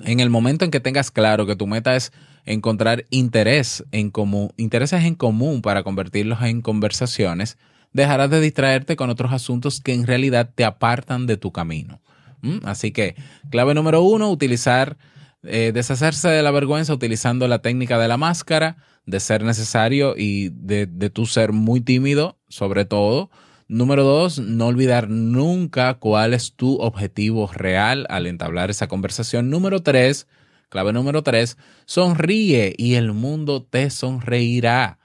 En 0.00 0.20
el 0.20 0.30
momento 0.30 0.64
en 0.64 0.70
que 0.70 0.80
tengas 0.80 1.10
claro 1.10 1.46
que 1.46 1.56
tu 1.56 1.66
meta 1.66 1.96
es 1.96 2.12
encontrar 2.44 3.04
interés 3.10 3.84
en 3.92 4.10
común, 4.10 4.52
intereses 4.56 5.04
en 5.04 5.14
común 5.14 5.62
para 5.62 5.82
convertirlos 5.82 6.42
en 6.42 6.62
conversaciones, 6.62 7.58
dejarás 7.92 8.30
de 8.30 8.40
distraerte 8.40 8.96
con 8.96 9.10
otros 9.10 9.32
asuntos 9.32 9.80
que 9.80 9.92
en 9.92 10.06
realidad 10.06 10.50
te 10.54 10.64
apartan 10.64 11.26
de 11.26 11.36
tu 11.36 11.52
camino. 11.52 12.00
¿Mm? 12.42 12.58
Así 12.64 12.92
que, 12.92 13.16
clave 13.50 13.74
número 13.74 14.02
uno, 14.02 14.30
utilizar, 14.30 14.96
eh, 15.42 15.72
deshacerse 15.74 16.28
de 16.28 16.42
la 16.42 16.50
vergüenza 16.50 16.94
utilizando 16.94 17.48
la 17.48 17.60
técnica 17.60 17.98
de 17.98 18.08
la 18.08 18.16
máscara, 18.16 18.76
de 19.06 19.20
ser 19.20 19.42
necesario 19.42 20.14
y 20.16 20.50
de, 20.50 20.86
de 20.86 21.10
tu 21.10 21.26
ser 21.26 21.52
muy 21.52 21.80
tímido, 21.80 22.38
sobre 22.48 22.84
todo. 22.84 23.30
Número 23.68 24.02
dos, 24.02 24.38
no 24.38 24.66
olvidar 24.66 25.08
nunca 25.08 25.94
cuál 25.94 26.34
es 26.34 26.54
tu 26.54 26.76
objetivo 26.80 27.48
real 27.52 28.06
al 28.10 28.26
entablar 28.26 28.70
esa 28.70 28.88
conversación. 28.88 29.48
Número 29.48 29.82
tres, 29.82 30.26
clave 30.68 30.92
número 30.92 31.22
tres, 31.22 31.56
sonríe 31.86 32.74
y 32.76 32.94
el 32.94 33.12
mundo 33.12 33.62
te 33.62 33.90
sonreirá. 33.90 34.99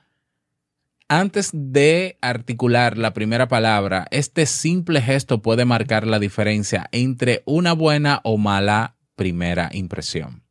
Antes 1.07 1.51
de 1.53 2.17
articular 2.19 2.97
la 2.97 3.13
primera 3.13 3.47
palabra, 3.47 4.07
este 4.09 4.47
simple 4.47 5.01
gesto 5.03 5.39
puede 5.39 5.63
marcar 5.63 6.07
la 6.07 6.17
diferencia 6.17 6.89
entre 6.91 7.43
una 7.45 7.73
buena 7.73 8.21
o 8.23 8.39
mala 8.39 8.97
primera 9.15 9.69
impresión. 9.71 10.43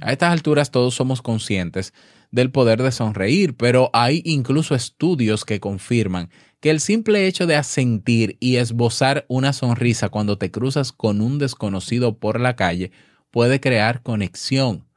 A 0.00 0.12
estas 0.12 0.32
alturas 0.32 0.70
todos 0.70 0.94
somos 0.94 1.20
conscientes 1.20 1.92
del 2.30 2.50
poder 2.50 2.82
de 2.82 2.90
sonreír, 2.90 3.54
pero 3.58 3.90
hay 3.92 4.22
incluso 4.24 4.74
estudios 4.74 5.44
que 5.44 5.60
confirman 5.60 6.30
que 6.60 6.70
el 6.70 6.80
simple 6.80 7.26
hecho 7.26 7.46
de 7.46 7.56
asentir 7.56 8.38
y 8.40 8.56
esbozar 8.56 9.26
una 9.28 9.52
sonrisa 9.52 10.08
cuando 10.08 10.38
te 10.38 10.50
cruzas 10.50 10.90
con 10.90 11.20
un 11.20 11.38
desconocido 11.38 12.18
por 12.18 12.40
la 12.40 12.56
calle 12.56 12.92
puede 13.30 13.60
crear 13.60 14.02
conexión, 14.02 14.87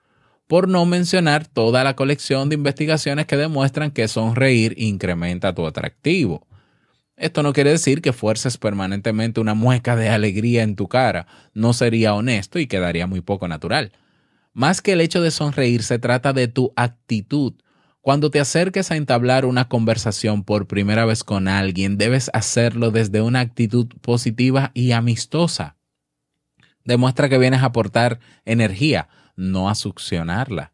por 0.52 0.68
no 0.68 0.86
mencionar 0.86 1.48
toda 1.48 1.82
la 1.86 1.96
colección 1.96 2.50
de 2.50 2.56
investigaciones 2.56 3.26
que 3.26 3.38
demuestran 3.38 3.90
que 3.90 4.10
sonreír 4.10 4.76
incrementa 4.78 5.56
tu 5.56 5.66
atractivo. 5.66 6.46
Esto 7.16 7.42
no 7.42 7.54
quiere 7.54 7.70
decir 7.70 8.02
que 8.02 8.12
fuerces 8.12 8.58
permanentemente 8.58 9.40
una 9.40 9.54
mueca 9.54 9.96
de 9.96 10.10
alegría 10.10 10.64
en 10.64 10.76
tu 10.76 10.90
cara, 10.90 11.26
no 11.54 11.72
sería 11.72 12.16
honesto 12.16 12.60
y 12.60 12.68
quedaría 12.68 13.08
muy 13.08 13.22
poco 13.22 13.48
natural. 13.48 13.94
Más 14.52 14.82
que 14.82 14.92
el 14.92 15.00
hecho 15.00 15.22
de 15.22 15.32
sonreír, 15.32 15.84
se 15.84 16.00
trata 16.00 16.34
de 16.34 16.50
tu 16.50 16.74
actitud. 16.76 17.54
Cuando 18.02 18.30
te 18.30 18.42
acerques 18.42 18.92
a 18.92 18.98
entablar 18.98 19.46
una 19.46 19.70
conversación 19.70 20.44
por 20.44 20.68
primera 20.68 21.06
vez 21.06 21.24
con 21.24 21.48
alguien, 21.48 21.98
debes 21.98 22.30
hacerlo 22.34 22.92
desde 22.92 23.22
una 23.22 23.40
actitud 23.40 23.88
positiva 24.02 24.72
y 24.74 24.92
amistosa. 24.92 25.78
Demuestra 26.84 27.30
que 27.30 27.38
vienes 27.38 27.62
a 27.62 27.68
aportar 27.68 28.20
energía, 28.44 29.08
no 29.36 29.70
a 29.70 29.76
succionarla. 29.76 30.74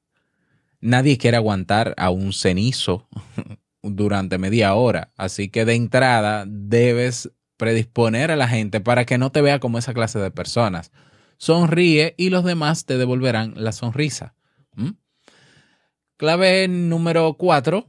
Nadie 0.80 1.18
quiere 1.18 1.38
aguantar 1.38 1.94
a 1.98 2.10
un 2.10 2.34
cenizo 2.34 3.08
durante 3.82 4.38
media 4.38 4.74
hora, 4.76 5.12
así 5.18 5.50
que 5.50 5.66
de 5.66 5.76
entrada 5.76 6.46
debes 6.48 7.32
predisponer 7.58 8.32
a 8.32 8.36
la 8.36 8.48
gente 8.48 8.82
para 8.82 9.06
que 9.06 9.18
no 9.18 9.32
te 9.32 9.42
vea 9.42 9.60
como 9.60 9.78
esa 9.78 9.94
clase 9.94 10.20
de 10.20 10.32
personas 10.32 10.92
sonríe 11.38 12.16
y 12.18 12.30
los 12.30 12.44
demás 12.44 12.86
te 12.86 12.98
devolverán 12.98 13.54
la 13.56 13.72
sonrisa. 13.72 14.36
¿Mm? 14.74 14.92
Clave 16.18 16.68
número 16.68 17.36
cuatro, 17.36 17.88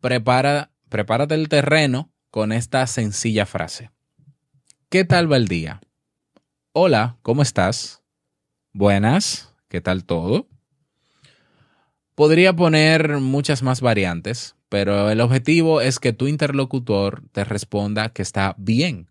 prepara, 0.00 0.72
prepárate 0.88 1.34
el 1.34 1.48
terreno 1.48 2.10
con 2.30 2.52
esta 2.52 2.86
sencilla 2.86 3.46
frase. 3.46 3.90
¿Qué 4.88 5.04
tal 5.04 5.30
va 5.30 5.36
el 5.36 5.48
día? 5.48 5.80
Hola, 6.72 7.18
¿cómo 7.22 7.42
estás? 7.42 8.02
Buenas, 8.72 9.47
¿qué 9.68 9.80
tal 9.80 10.04
todo? 10.04 10.48
Podría 12.14 12.54
poner 12.54 13.18
muchas 13.18 13.62
más 13.62 13.80
variantes, 13.80 14.56
pero 14.68 15.10
el 15.10 15.20
objetivo 15.20 15.80
es 15.80 15.98
que 15.98 16.12
tu 16.12 16.26
interlocutor 16.26 17.22
te 17.32 17.44
responda 17.44 18.08
que 18.08 18.22
está 18.22 18.54
bien 18.58 19.08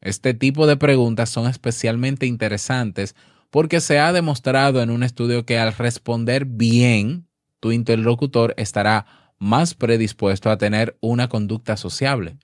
este 0.00 0.32
tipo 0.32 0.66
de 0.66 0.76
preguntas 0.76 1.28
son 1.28 1.48
especialmente 1.48 2.26
interesantes 2.26 3.16
porque 3.50 3.80
se 3.80 3.98
ha 3.98 4.12
demostrado 4.12 4.82
en 4.82 4.90
un 4.90 5.02
estudio 5.02 5.44
que 5.44 5.58
al 5.58 5.74
responder 5.74 6.44
bien, 6.44 7.26
tu 7.60 7.72
interlocutor 7.72 8.54
estará 8.56 9.06
más 9.38 9.74
predispuesto 9.74 10.50
a 10.50 10.58
tener 10.58 10.96
una 11.00 11.28
conducta 11.28 11.76
sociable. 11.76 12.36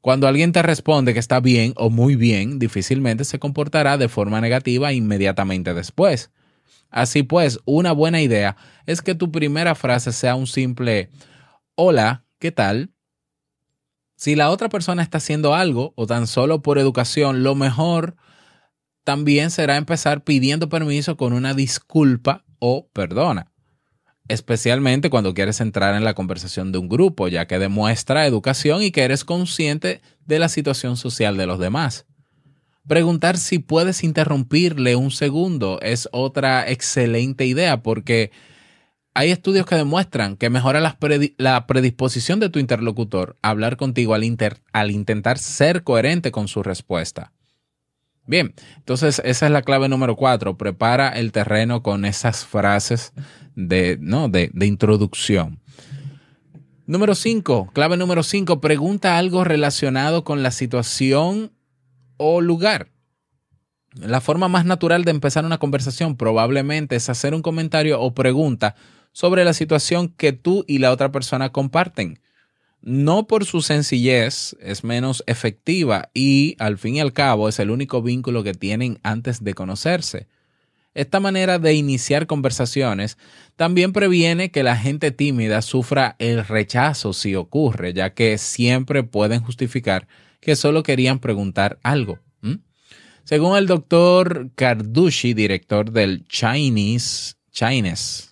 Cuando 0.00 0.26
alguien 0.26 0.52
te 0.52 0.62
responde 0.62 1.12
que 1.12 1.20
está 1.20 1.40
bien 1.40 1.74
o 1.76 1.90
muy 1.90 2.16
bien, 2.16 2.58
difícilmente 2.58 3.24
se 3.24 3.38
comportará 3.38 3.98
de 3.98 4.08
forma 4.08 4.40
negativa 4.40 4.92
inmediatamente 4.92 5.74
después. 5.74 6.30
Así 6.90 7.22
pues, 7.22 7.58
una 7.64 7.92
buena 7.92 8.20
idea 8.20 8.56
es 8.86 9.02
que 9.02 9.14
tu 9.14 9.30
primera 9.30 9.74
frase 9.74 10.12
sea 10.12 10.34
un 10.34 10.46
simple 10.46 11.10
Hola, 11.76 12.24
¿qué 12.38 12.52
tal? 12.52 12.92
Si 14.16 14.36
la 14.36 14.50
otra 14.50 14.68
persona 14.68 15.02
está 15.02 15.18
haciendo 15.18 15.54
algo 15.54 15.94
o 15.96 16.06
tan 16.06 16.26
solo 16.26 16.60
por 16.60 16.78
educación, 16.78 17.42
lo 17.42 17.54
mejor 17.54 18.16
también 19.04 19.50
será 19.50 19.76
empezar 19.76 20.24
pidiendo 20.24 20.68
permiso 20.68 21.16
con 21.16 21.32
una 21.32 21.54
disculpa 21.54 22.44
o 22.58 22.90
perdona, 22.92 23.50
especialmente 24.28 25.08
cuando 25.08 25.32
quieres 25.32 25.62
entrar 25.62 25.94
en 25.94 26.04
la 26.04 26.12
conversación 26.12 26.70
de 26.70 26.78
un 26.78 26.88
grupo, 26.88 27.28
ya 27.28 27.46
que 27.46 27.58
demuestra 27.58 28.26
educación 28.26 28.82
y 28.82 28.90
que 28.90 29.04
eres 29.04 29.24
consciente 29.24 30.02
de 30.26 30.38
la 30.38 30.50
situación 30.50 30.98
social 30.98 31.38
de 31.38 31.46
los 31.46 31.58
demás. 31.58 32.06
Preguntar 32.86 33.36
si 33.36 33.58
puedes 33.58 34.02
interrumpirle 34.02 34.96
un 34.96 35.10
segundo 35.10 35.78
es 35.80 36.08
otra 36.12 36.68
excelente 36.68 37.46
idea 37.46 37.82
porque 37.82 38.30
hay 39.12 39.30
estudios 39.30 39.66
que 39.66 39.74
demuestran 39.74 40.36
que 40.36 40.50
mejora 40.50 40.80
la 40.80 41.66
predisposición 41.66 42.40
de 42.40 42.48
tu 42.48 42.58
interlocutor 42.58 43.36
a 43.42 43.50
hablar 43.50 43.76
contigo 43.76 44.14
al, 44.14 44.24
al 44.72 44.90
intentar 44.90 45.38
ser 45.38 45.82
coherente 45.82 46.30
con 46.30 46.48
su 46.48 46.62
respuesta. 46.62 47.32
Bien, 48.26 48.54
entonces 48.76 49.20
esa 49.24 49.46
es 49.46 49.52
la 49.52 49.62
clave 49.62 49.88
número 49.88 50.16
cuatro. 50.16 50.56
Prepara 50.56 51.08
el 51.08 51.32
terreno 51.32 51.82
con 51.82 52.04
esas 52.04 52.46
frases 52.46 53.12
de, 53.56 53.98
¿no? 54.00 54.28
de, 54.28 54.50
de 54.52 54.66
introducción. 54.66 55.60
Número 56.86 57.14
cinco, 57.14 57.70
clave 57.72 57.96
número 57.96 58.22
cinco, 58.22 58.60
pregunta 58.60 59.18
algo 59.18 59.44
relacionado 59.44 60.24
con 60.24 60.42
la 60.42 60.50
situación 60.50 61.52
o 62.22 62.42
lugar. 62.42 62.88
La 63.94 64.20
forma 64.20 64.48
más 64.48 64.66
natural 64.66 65.04
de 65.04 65.10
empezar 65.10 65.46
una 65.46 65.56
conversación 65.56 66.18
probablemente 66.18 66.96
es 66.96 67.08
hacer 67.08 67.34
un 67.34 67.40
comentario 67.40 67.98
o 67.98 68.14
pregunta 68.14 68.76
sobre 69.12 69.42
la 69.42 69.54
situación 69.54 70.08
que 70.08 70.34
tú 70.34 70.64
y 70.68 70.78
la 70.78 70.92
otra 70.92 71.10
persona 71.10 71.50
comparten. 71.50 72.20
No 72.82 73.26
por 73.26 73.46
su 73.46 73.62
sencillez 73.62 74.54
es 74.60 74.84
menos 74.84 75.24
efectiva 75.26 76.10
y 76.12 76.56
al 76.58 76.76
fin 76.76 76.96
y 76.96 77.00
al 77.00 77.14
cabo 77.14 77.48
es 77.48 77.58
el 77.58 77.70
único 77.70 78.02
vínculo 78.02 78.42
que 78.44 78.52
tienen 78.52 79.00
antes 79.02 79.42
de 79.42 79.54
conocerse. 79.54 80.28
Esta 80.92 81.20
manera 81.20 81.58
de 81.58 81.72
iniciar 81.72 82.26
conversaciones 82.26 83.16
también 83.56 83.94
previene 83.94 84.50
que 84.50 84.62
la 84.62 84.76
gente 84.76 85.10
tímida 85.10 85.62
sufra 85.62 86.16
el 86.18 86.46
rechazo 86.46 87.14
si 87.14 87.34
ocurre, 87.34 87.94
ya 87.94 88.12
que 88.12 88.36
siempre 88.36 89.04
pueden 89.04 89.40
justificar 89.40 90.06
que 90.40 90.56
solo 90.56 90.82
querían 90.82 91.18
preguntar 91.18 91.78
algo. 91.82 92.18
Según 93.24 93.56
el 93.56 93.68
doctor 93.68 94.50
Carducci, 94.56 95.34
director 95.34 95.92
del 95.92 96.26
Chinese, 96.26 97.34
Chinese 97.52 98.30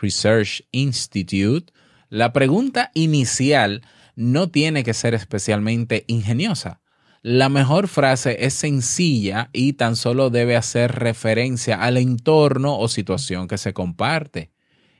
Research 0.00 0.66
Institute, 0.72 1.72
la 2.08 2.32
pregunta 2.32 2.90
inicial 2.94 3.82
no 4.16 4.48
tiene 4.48 4.82
que 4.82 4.94
ser 4.94 5.14
especialmente 5.14 6.04
ingeniosa. 6.08 6.80
La 7.22 7.48
mejor 7.48 7.88
frase 7.88 8.44
es 8.44 8.54
sencilla 8.54 9.50
y 9.52 9.74
tan 9.74 9.96
solo 9.96 10.30
debe 10.30 10.56
hacer 10.56 10.92
referencia 10.92 11.80
al 11.80 11.96
entorno 11.96 12.78
o 12.78 12.88
situación 12.88 13.46
que 13.46 13.56
se 13.56 13.72
comparte. 13.72 14.50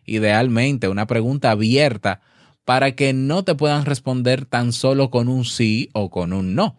Idealmente, 0.04 0.88
una 0.88 1.06
pregunta 1.06 1.50
abierta 1.50 2.20
para 2.64 2.92
que 2.92 3.12
no 3.12 3.44
te 3.44 3.54
puedan 3.54 3.84
responder 3.84 4.46
tan 4.46 4.72
solo 4.72 5.10
con 5.10 5.28
un 5.28 5.44
sí 5.44 5.90
o 5.92 6.10
con 6.10 6.32
un 6.32 6.54
no. 6.54 6.76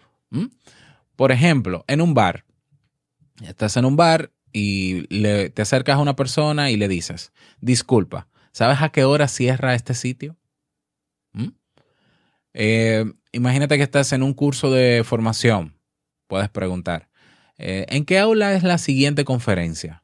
Por 1.15 1.31
ejemplo, 1.31 1.85
en 1.87 2.01
un 2.01 2.13
bar. 2.13 2.45
Estás 3.43 3.77
en 3.77 3.85
un 3.85 3.95
bar 3.95 4.31
y 4.51 5.03
te 5.49 5.61
acercas 5.61 5.97
a 5.97 6.01
una 6.01 6.15
persona 6.15 6.71
y 6.71 6.77
le 6.77 6.87
dices, 6.87 7.33
disculpa, 7.59 8.27
¿sabes 8.51 8.81
a 8.81 8.89
qué 8.89 9.03
hora 9.03 9.27
cierra 9.27 9.75
este 9.75 9.93
sitio? 9.93 10.37
Eh, 12.57 13.03
imagínate 13.33 13.75
que 13.75 13.83
estás 13.83 14.13
en 14.13 14.23
un 14.23 14.33
curso 14.33 14.71
de 14.71 15.03
formación. 15.03 15.77
Puedes 16.27 16.47
preguntar, 16.49 17.09
eh, 17.57 17.85
¿en 17.89 18.05
qué 18.05 18.17
aula 18.17 18.53
es 18.53 18.63
la 18.63 18.77
siguiente 18.77 19.25
conferencia? 19.25 20.03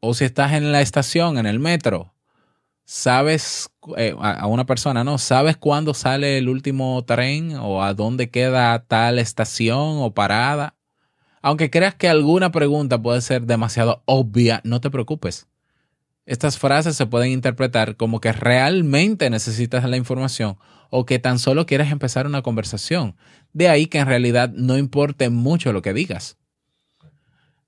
O 0.00 0.14
si 0.14 0.24
estás 0.24 0.52
en 0.52 0.72
la 0.72 0.80
estación, 0.80 1.36
en 1.36 1.44
el 1.44 1.60
metro, 1.60 2.11
sabes 2.84 3.70
eh, 3.96 4.14
a 4.18 4.46
una 4.46 4.66
persona, 4.66 5.04
¿no? 5.04 5.18
¿Sabes 5.18 5.56
cuándo 5.56 5.94
sale 5.94 6.38
el 6.38 6.48
último 6.48 7.02
tren 7.04 7.56
o 7.56 7.82
a 7.82 7.94
dónde 7.94 8.30
queda 8.30 8.84
tal 8.86 9.18
estación 9.18 9.98
o 10.00 10.12
parada? 10.14 10.76
Aunque 11.42 11.70
creas 11.70 11.94
que 11.94 12.08
alguna 12.08 12.52
pregunta 12.52 13.02
puede 13.02 13.20
ser 13.20 13.46
demasiado 13.46 14.02
obvia, 14.06 14.60
no 14.64 14.80
te 14.80 14.90
preocupes. 14.90 15.48
Estas 16.24 16.56
frases 16.56 16.96
se 16.96 17.06
pueden 17.06 17.32
interpretar 17.32 17.96
como 17.96 18.20
que 18.20 18.32
realmente 18.32 19.28
necesitas 19.28 19.88
la 19.88 19.96
información 19.96 20.56
o 20.90 21.04
que 21.04 21.18
tan 21.18 21.40
solo 21.40 21.66
quieres 21.66 21.90
empezar 21.90 22.26
una 22.26 22.42
conversación. 22.42 23.16
De 23.52 23.68
ahí 23.68 23.86
que 23.86 23.98
en 23.98 24.06
realidad 24.06 24.50
no 24.54 24.78
importe 24.78 25.30
mucho 25.30 25.72
lo 25.72 25.82
que 25.82 25.92
digas. 25.92 26.38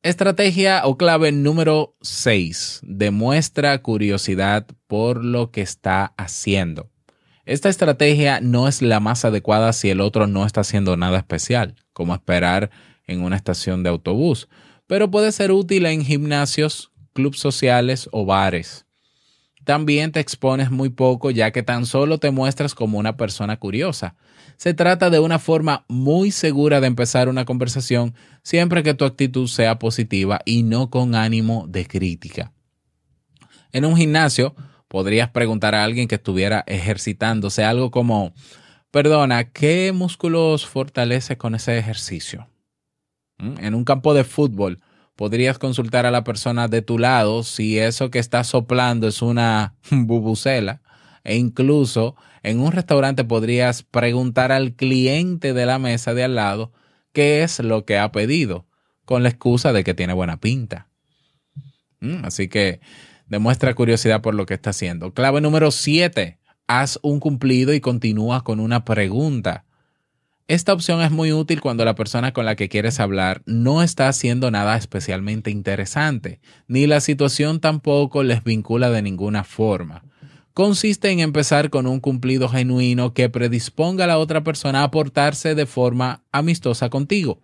Estrategia 0.04 0.82
o 0.84 0.98
clave 0.98 1.32
número 1.32 1.96
6. 2.02 2.82
Demuestra 2.82 3.80
curiosidad 3.80 4.66
por 4.86 5.24
lo 5.24 5.50
que 5.50 5.62
está 5.62 6.12
haciendo. 6.18 6.90
Esta 7.46 7.70
estrategia 7.70 8.38
no 8.42 8.68
es 8.68 8.82
la 8.82 9.00
más 9.00 9.24
adecuada 9.24 9.72
si 9.72 9.88
el 9.88 10.02
otro 10.02 10.26
no 10.26 10.44
está 10.44 10.60
haciendo 10.60 10.98
nada 10.98 11.16
especial, 11.16 11.76
como 11.94 12.12
esperar 12.14 12.70
en 13.06 13.22
una 13.22 13.36
estación 13.36 13.82
de 13.82 13.88
autobús, 13.88 14.50
pero 14.86 15.10
puede 15.10 15.32
ser 15.32 15.52
útil 15.52 15.86
en 15.86 16.04
gimnasios, 16.04 16.92
clubes 17.14 17.40
sociales 17.40 18.10
o 18.12 18.26
bares. 18.26 18.84
también 19.64 20.12
te 20.12 20.20
expones 20.20 20.70
muy 20.70 20.90
poco 20.90 21.30
ya 21.30 21.50
que 21.50 21.62
tan 21.62 21.86
solo 21.86 22.18
te 22.18 22.30
muestras 22.30 22.74
como 22.74 22.98
una 22.98 23.16
persona 23.16 23.56
curiosa. 23.56 24.16
Se 24.64 24.72
trata 24.72 25.10
de 25.10 25.20
una 25.20 25.38
forma 25.38 25.84
muy 25.88 26.30
segura 26.30 26.80
de 26.80 26.86
empezar 26.86 27.28
una 27.28 27.44
conversación 27.44 28.14
siempre 28.42 28.82
que 28.82 28.94
tu 28.94 29.04
actitud 29.04 29.46
sea 29.46 29.78
positiva 29.78 30.40
y 30.46 30.62
no 30.62 30.88
con 30.88 31.14
ánimo 31.14 31.66
de 31.68 31.86
crítica. 31.86 32.50
En 33.72 33.84
un 33.84 33.94
gimnasio 33.94 34.54
podrías 34.88 35.28
preguntar 35.28 35.74
a 35.74 35.84
alguien 35.84 36.08
que 36.08 36.14
estuviera 36.14 36.64
ejercitándose 36.66 37.62
algo 37.62 37.90
como, 37.90 38.32
perdona, 38.90 39.50
¿qué 39.50 39.92
músculos 39.94 40.64
fortalece 40.64 41.36
con 41.36 41.54
ese 41.54 41.76
ejercicio? 41.76 42.48
¿Mm? 43.36 43.58
En 43.58 43.74
un 43.74 43.84
campo 43.84 44.14
de 44.14 44.24
fútbol, 44.24 44.80
podrías 45.14 45.58
consultar 45.58 46.06
a 46.06 46.10
la 46.10 46.24
persona 46.24 46.68
de 46.68 46.80
tu 46.80 46.98
lado 46.98 47.42
si 47.42 47.78
eso 47.78 48.10
que 48.10 48.18
está 48.18 48.42
soplando 48.44 49.08
es 49.08 49.20
una 49.20 49.74
bubucela. 49.90 50.80
E 51.24 51.36
incluso 51.36 52.16
en 52.42 52.60
un 52.60 52.72
restaurante 52.72 53.24
podrías 53.24 53.82
preguntar 53.82 54.52
al 54.52 54.74
cliente 54.74 55.54
de 55.54 55.66
la 55.66 55.78
mesa 55.78 56.14
de 56.14 56.24
al 56.24 56.34
lado 56.34 56.72
qué 57.12 57.42
es 57.42 57.58
lo 57.60 57.84
que 57.86 57.98
ha 57.98 58.12
pedido, 58.12 58.66
con 59.04 59.22
la 59.22 59.30
excusa 59.30 59.72
de 59.72 59.82
que 59.82 59.94
tiene 59.94 60.12
buena 60.12 60.38
pinta. 60.38 60.88
Mm, 62.00 62.24
así 62.24 62.48
que 62.48 62.80
demuestra 63.26 63.74
curiosidad 63.74 64.20
por 64.20 64.34
lo 64.34 64.46
que 64.46 64.54
está 64.54 64.70
haciendo. 64.70 65.14
Clave 65.14 65.40
número 65.40 65.70
7. 65.70 66.38
Haz 66.66 66.98
un 67.02 67.20
cumplido 67.20 67.72
y 67.72 67.80
continúa 67.80 68.44
con 68.44 68.60
una 68.60 68.84
pregunta. 68.84 69.64
Esta 70.46 70.74
opción 70.74 71.00
es 71.00 71.10
muy 71.10 71.32
útil 71.32 71.62
cuando 71.62 71.86
la 71.86 71.94
persona 71.94 72.34
con 72.34 72.44
la 72.44 72.54
que 72.54 72.68
quieres 72.68 73.00
hablar 73.00 73.42
no 73.46 73.82
está 73.82 74.08
haciendo 74.08 74.50
nada 74.50 74.76
especialmente 74.76 75.50
interesante, 75.50 76.40
ni 76.68 76.86
la 76.86 77.00
situación 77.00 77.60
tampoco 77.60 78.22
les 78.22 78.44
vincula 78.44 78.90
de 78.90 79.00
ninguna 79.00 79.44
forma. 79.44 80.04
Consiste 80.54 81.10
en 81.10 81.18
empezar 81.18 81.68
con 81.68 81.88
un 81.88 81.98
cumplido 81.98 82.48
genuino 82.48 83.12
que 83.12 83.28
predisponga 83.28 84.04
a 84.04 84.06
la 84.06 84.18
otra 84.18 84.44
persona 84.44 84.84
a 84.84 84.90
portarse 84.92 85.56
de 85.56 85.66
forma 85.66 86.22
amistosa 86.30 86.90
contigo. 86.90 87.40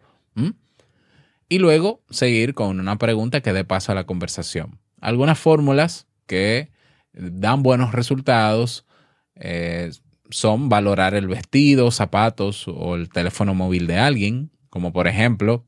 Y 1.48 1.58
luego 1.58 2.04
seguir 2.08 2.54
con 2.54 2.78
una 2.78 2.96
pregunta 2.96 3.40
que 3.40 3.52
dé 3.52 3.64
paso 3.64 3.90
a 3.90 3.96
la 3.96 4.04
conversación. 4.04 4.78
Algunas 5.00 5.36
fórmulas 5.40 6.06
que 6.26 6.70
dan 7.12 7.64
buenos 7.64 7.90
resultados 7.90 8.86
eh, 9.34 9.90
son 10.30 10.68
valorar 10.68 11.14
el 11.14 11.26
vestido, 11.26 11.90
zapatos 11.90 12.68
o 12.68 12.94
el 12.94 13.08
teléfono 13.08 13.52
móvil 13.52 13.88
de 13.88 13.98
alguien, 13.98 14.52
como 14.68 14.92
por 14.92 15.08
ejemplo, 15.08 15.66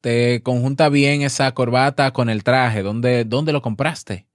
te 0.00 0.42
conjunta 0.42 0.88
bien 0.88 1.20
esa 1.20 1.52
corbata 1.52 2.12
con 2.12 2.30
el 2.30 2.42
traje, 2.42 2.82
¿dónde, 2.82 3.26
dónde 3.26 3.52
lo 3.52 3.60
compraste? 3.60 4.25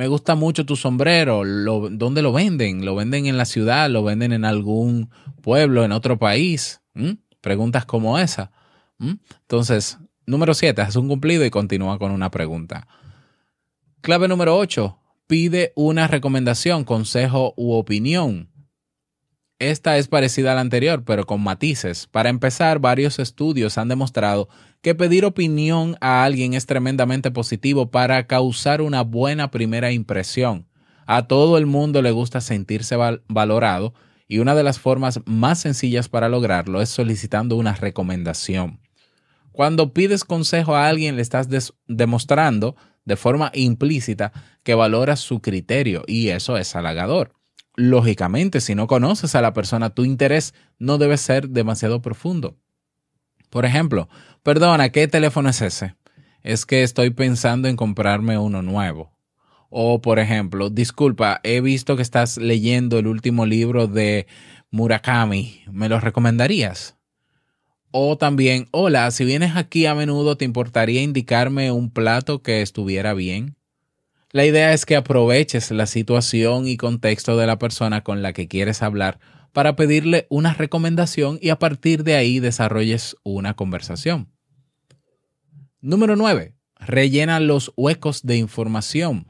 Me 0.00 0.08
gusta 0.08 0.34
mucho 0.34 0.64
tu 0.64 0.76
sombrero, 0.76 1.42
¿dónde 1.44 2.22
lo 2.22 2.32
venden? 2.32 2.86
¿Lo 2.86 2.94
venden 2.94 3.26
en 3.26 3.36
la 3.36 3.44
ciudad? 3.44 3.90
¿Lo 3.90 4.02
venden 4.02 4.32
en 4.32 4.46
algún 4.46 5.10
pueblo, 5.42 5.84
en 5.84 5.92
otro 5.92 6.18
país? 6.18 6.80
Preguntas 7.42 7.84
como 7.84 8.18
esa. 8.18 8.50
Entonces, 8.98 9.98
número 10.24 10.54
siete, 10.54 10.80
haz 10.80 10.96
un 10.96 11.06
cumplido 11.06 11.44
y 11.44 11.50
continúa 11.50 11.98
con 11.98 12.12
una 12.12 12.30
pregunta. 12.30 12.88
Clave 14.00 14.26
número 14.26 14.56
ocho, 14.56 14.98
pide 15.26 15.74
una 15.76 16.06
recomendación, 16.06 16.84
consejo 16.84 17.52
u 17.58 17.72
opinión. 17.72 18.48
Esta 19.58 19.98
es 19.98 20.08
parecida 20.08 20.52
a 20.52 20.54
la 20.54 20.62
anterior, 20.62 21.04
pero 21.04 21.26
con 21.26 21.42
matices. 21.42 22.06
Para 22.06 22.30
empezar, 22.30 22.78
varios 22.78 23.18
estudios 23.18 23.76
han 23.76 23.88
demostrado 23.88 24.48
que 24.82 24.94
pedir 24.94 25.24
opinión 25.24 25.96
a 26.00 26.24
alguien 26.24 26.54
es 26.54 26.66
tremendamente 26.66 27.30
positivo 27.30 27.90
para 27.90 28.26
causar 28.26 28.80
una 28.80 29.02
buena 29.02 29.50
primera 29.50 29.92
impresión. 29.92 30.66
A 31.06 31.26
todo 31.26 31.58
el 31.58 31.66
mundo 31.66 32.02
le 32.02 32.12
gusta 32.12 32.40
sentirse 32.40 32.96
valorado 33.28 33.94
y 34.26 34.38
una 34.38 34.54
de 34.54 34.62
las 34.62 34.78
formas 34.78 35.20
más 35.26 35.58
sencillas 35.58 36.08
para 36.08 36.28
lograrlo 36.28 36.80
es 36.80 36.88
solicitando 36.88 37.56
una 37.56 37.74
recomendación. 37.74 38.80
Cuando 39.52 39.92
pides 39.92 40.24
consejo 40.24 40.76
a 40.76 40.88
alguien 40.88 41.16
le 41.16 41.22
estás 41.22 41.48
demostrando 41.88 42.76
de 43.04 43.16
forma 43.16 43.50
implícita 43.54 44.32
que 44.62 44.74
valora 44.74 45.16
su 45.16 45.40
criterio 45.40 46.04
y 46.06 46.28
eso 46.28 46.56
es 46.56 46.76
halagador. 46.76 47.34
Lógicamente, 47.76 48.60
si 48.60 48.74
no 48.74 48.86
conoces 48.86 49.34
a 49.34 49.42
la 49.42 49.52
persona, 49.52 49.90
tu 49.90 50.04
interés 50.04 50.54
no 50.78 50.98
debe 50.98 51.16
ser 51.16 51.48
demasiado 51.48 52.02
profundo. 52.02 52.56
Por 53.50 53.64
ejemplo, 53.64 54.08
perdona, 54.42 54.90
¿qué 54.90 55.08
teléfono 55.08 55.50
es 55.50 55.60
ese? 55.60 55.96
Es 56.42 56.64
que 56.64 56.82
estoy 56.82 57.10
pensando 57.10 57.68
en 57.68 57.76
comprarme 57.76 58.38
uno 58.38 58.62
nuevo. 58.62 59.12
O, 59.68 60.00
por 60.00 60.18
ejemplo, 60.18 60.70
disculpa, 60.70 61.40
he 61.42 61.60
visto 61.60 61.96
que 61.96 62.02
estás 62.02 62.38
leyendo 62.38 62.98
el 62.98 63.06
último 63.06 63.46
libro 63.46 63.86
de 63.86 64.26
Murakami. 64.70 65.62
¿Me 65.70 65.88
lo 65.88 66.00
recomendarías? 66.00 66.96
O 67.92 68.16
también, 68.16 68.68
hola, 68.70 69.10
si 69.10 69.24
vienes 69.24 69.56
aquí 69.56 69.86
a 69.86 69.94
menudo, 69.94 70.36
¿te 70.36 70.44
importaría 70.44 71.02
indicarme 71.02 71.72
un 71.72 71.90
plato 71.90 72.40
que 72.42 72.62
estuviera 72.62 73.14
bien? 73.14 73.56
La 74.30 74.46
idea 74.46 74.72
es 74.72 74.86
que 74.86 74.94
aproveches 74.94 75.72
la 75.72 75.86
situación 75.86 76.68
y 76.68 76.76
contexto 76.76 77.36
de 77.36 77.48
la 77.48 77.58
persona 77.58 78.02
con 78.02 78.22
la 78.22 78.32
que 78.32 78.46
quieres 78.46 78.80
hablar 78.80 79.18
para 79.52 79.76
pedirle 79.76 80.26
una 80.30 80.54
recomendación 80.54 81.38
y 81.40 81.50
a 81.50 81.58
partir 81.58 82.04
de 82.04 82.14
ahí 82.14 82.40
desarrolles 82.40 83.16
una 83.22 83.54
conversación. 83.54 84.28
Número 85.80 86.16
9. 86.16 86.54
Rellena 86.76 87.40
los 87.40 87.72
huecos 87.76 88.22
de 88.22 88.36
información. 88.36 89.26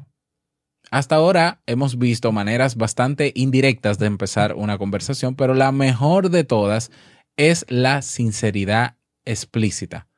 Hasta 0.91 1.15
ahora 1.15 1.63
hemos 1.67 1.99
visto 1.99 2.33
maneras 2.33 2.77
bastante 2.77 3.33
indirectas 3.37 3.99
de 3.99 4.07
empezar 4.07 4.55
una 4.55 4.77
conversación, 4.77 5.37
pero 5.37 5.55
la 5.55 5.71
mejor 5.71 6.31
de 6.31 6.43
todas 6.43 6.91
es 7.37 7.65
la 7.69 8.03
sinceridad 8.03 8.97
explícita. 9.25 10.09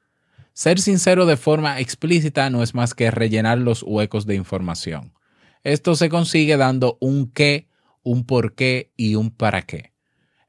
Ser 0.55 0.81
sincero 0.81 1.27
de 1.27 1.37
forma 1.37 1.81
explícita 1.81 2.49
no 2.51 2.63
es 2.63 2.75
más 2.75 2.95
que 2.95 3.11
rellenar 3.11 3.59
los 3.59 3.83
huecos 3.83 4.27
de 4.27 4.35
información. 4.35 5.13
Esto 5.65 5.95
se 5.95 6.09
consigue 6.09 6.57
dando 6.57 6.99
un 7.01 7.31
qué, 7.31 7.69
un 8.03 8.25
por 8.25 8.55
qué 8.55 8.93
y 8.97 9.15
un 9.15 9.31
para 9.31 9.63
qué. 9.63 9.92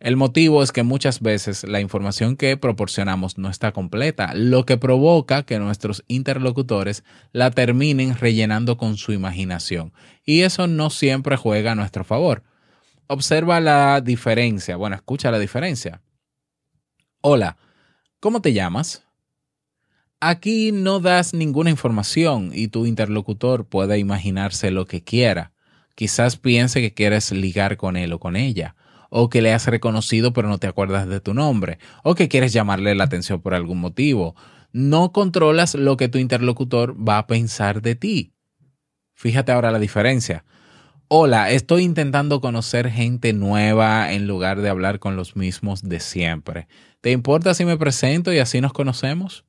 El 0.04 0.18
motivo 0.18 0.62
es 0.62 0.74
que 0.74 0.84
muchas 0.84 1.22
veces 1.22 1.64
la 1.64 1.80
información 1.80 2.36
que 2.36 2.58
proporcionamos 2.58 3.38
no 3.38 3.50
está 3.50 3.72
completa, 3.72 4.34
lo 4.36 4.66
que 4.66 4.76
provoca 4.76 5.44
que 5.44 5.60
nuestros 5.60 6.04
interlocutores 6.10 7.06
la 7.32 7.52
terminen 7.52 8.14
rellenando 8.18 8.76
con 8.76 8.98
su 8.98 9.14
imaginación. 9.14 9.94
Y 10.26 10.42
eso 10.42 10.68
no 10.68 10.90
siempre 10.90 11.38
juega 11.38 11.72
a 11.72 11.76
nuestro 11.76 12.04
favor. 12.04 12.44
Observa 13.08 13.62
la 13.62 14.02
diferencia. 14.02 14.76
Bueno, 14.76 14.98
escucha 14.98 15.32
la 15.32 15.40
diferencia. 15.40 16.02
Hola, 17.22 17.56
¿cómo 18.20 18.42
te 18.42 18.52
llamas? 18.52 19.06
Aquí 20.20 20.74
no 20.74 21.00
das 21.00 21.34
ninguna 21.34 21.70
información 21.70 22.52
y 22.54 22.68
tu 22.68 22.86
interlocutor 22.86 23.68
puede 23.68 24.00
imaginarse 24.00 24.70
lo 24.70 24.86
que 24.86 25.02
quiera. 25.02 25.54
Quizás 25.96 26.36
piense 26.36 26.82
que 26.82 26.94
quieres 26.94 27.32
ligar 27.32 27.78
con 27.78 27.96
él 27.96 28.12
o 28.12 28.20
con 28.20 28.36
ella, 28.36 28.76
o 29.16 29.30
que 29.30 29.44
le 29.44 29.54
has 29.54 29.68
reconocido 29.68 30.34
pero 30.34 30.50
no 30.50 30.58
te 30.58 30.66
acuerdas 30.66 31.08
de 31.08 31.20
tu 31.20 31.36
nombre, 31.36 31.78
o 32.02 32.16
que 32.16 32.28
quieres 32.28 32.52
llamarle 32.52 32.96
la 32.96 33.04
atención 33.04 33.40
por 33.42 33.54
algún 33.54 33.80
motivo. 33.80 34.36
No 34.72 35.12
controlas 35.12 35.76
lo 35.76 35.98
que 35.98 36.10
tu 36.10 36.18
interlocutor 36.18 36.96
va 36.98 37.20
a 37.20 37.28
pensar 37.28 37.84
de 37.84 37.94
ti. 37.94 38.34
Fíjate 39.14 39.52
ahora 39.52 39.70
la 39.70 39.78
diferencia. 39.78 40.46
Hola, 41.10 41.52
estoy 41.52 41.84
intentando 41.84 42.42
conocer 42.42 42.90
gente 42.90 43.34
nueva 43.34 44.12
en 44.14 44.26
lugar 44.26 44.62
de 44.62 44.70
hablar 44.70 44.98
con 44.98 45.16
los 45.16 45.36
mismos 45.36 45.84
de 45.84 46.00
siempre. 46.00 46.68
¿Te 47.00 47.12
importa 47.12 47.54
si 47.54 47.66
me 47.66 47.78
presento 47.78 48.34
y 48.34 48.40
así 48.40 48.62
nos 48.62 48.74
conocemos? 48.74 49.46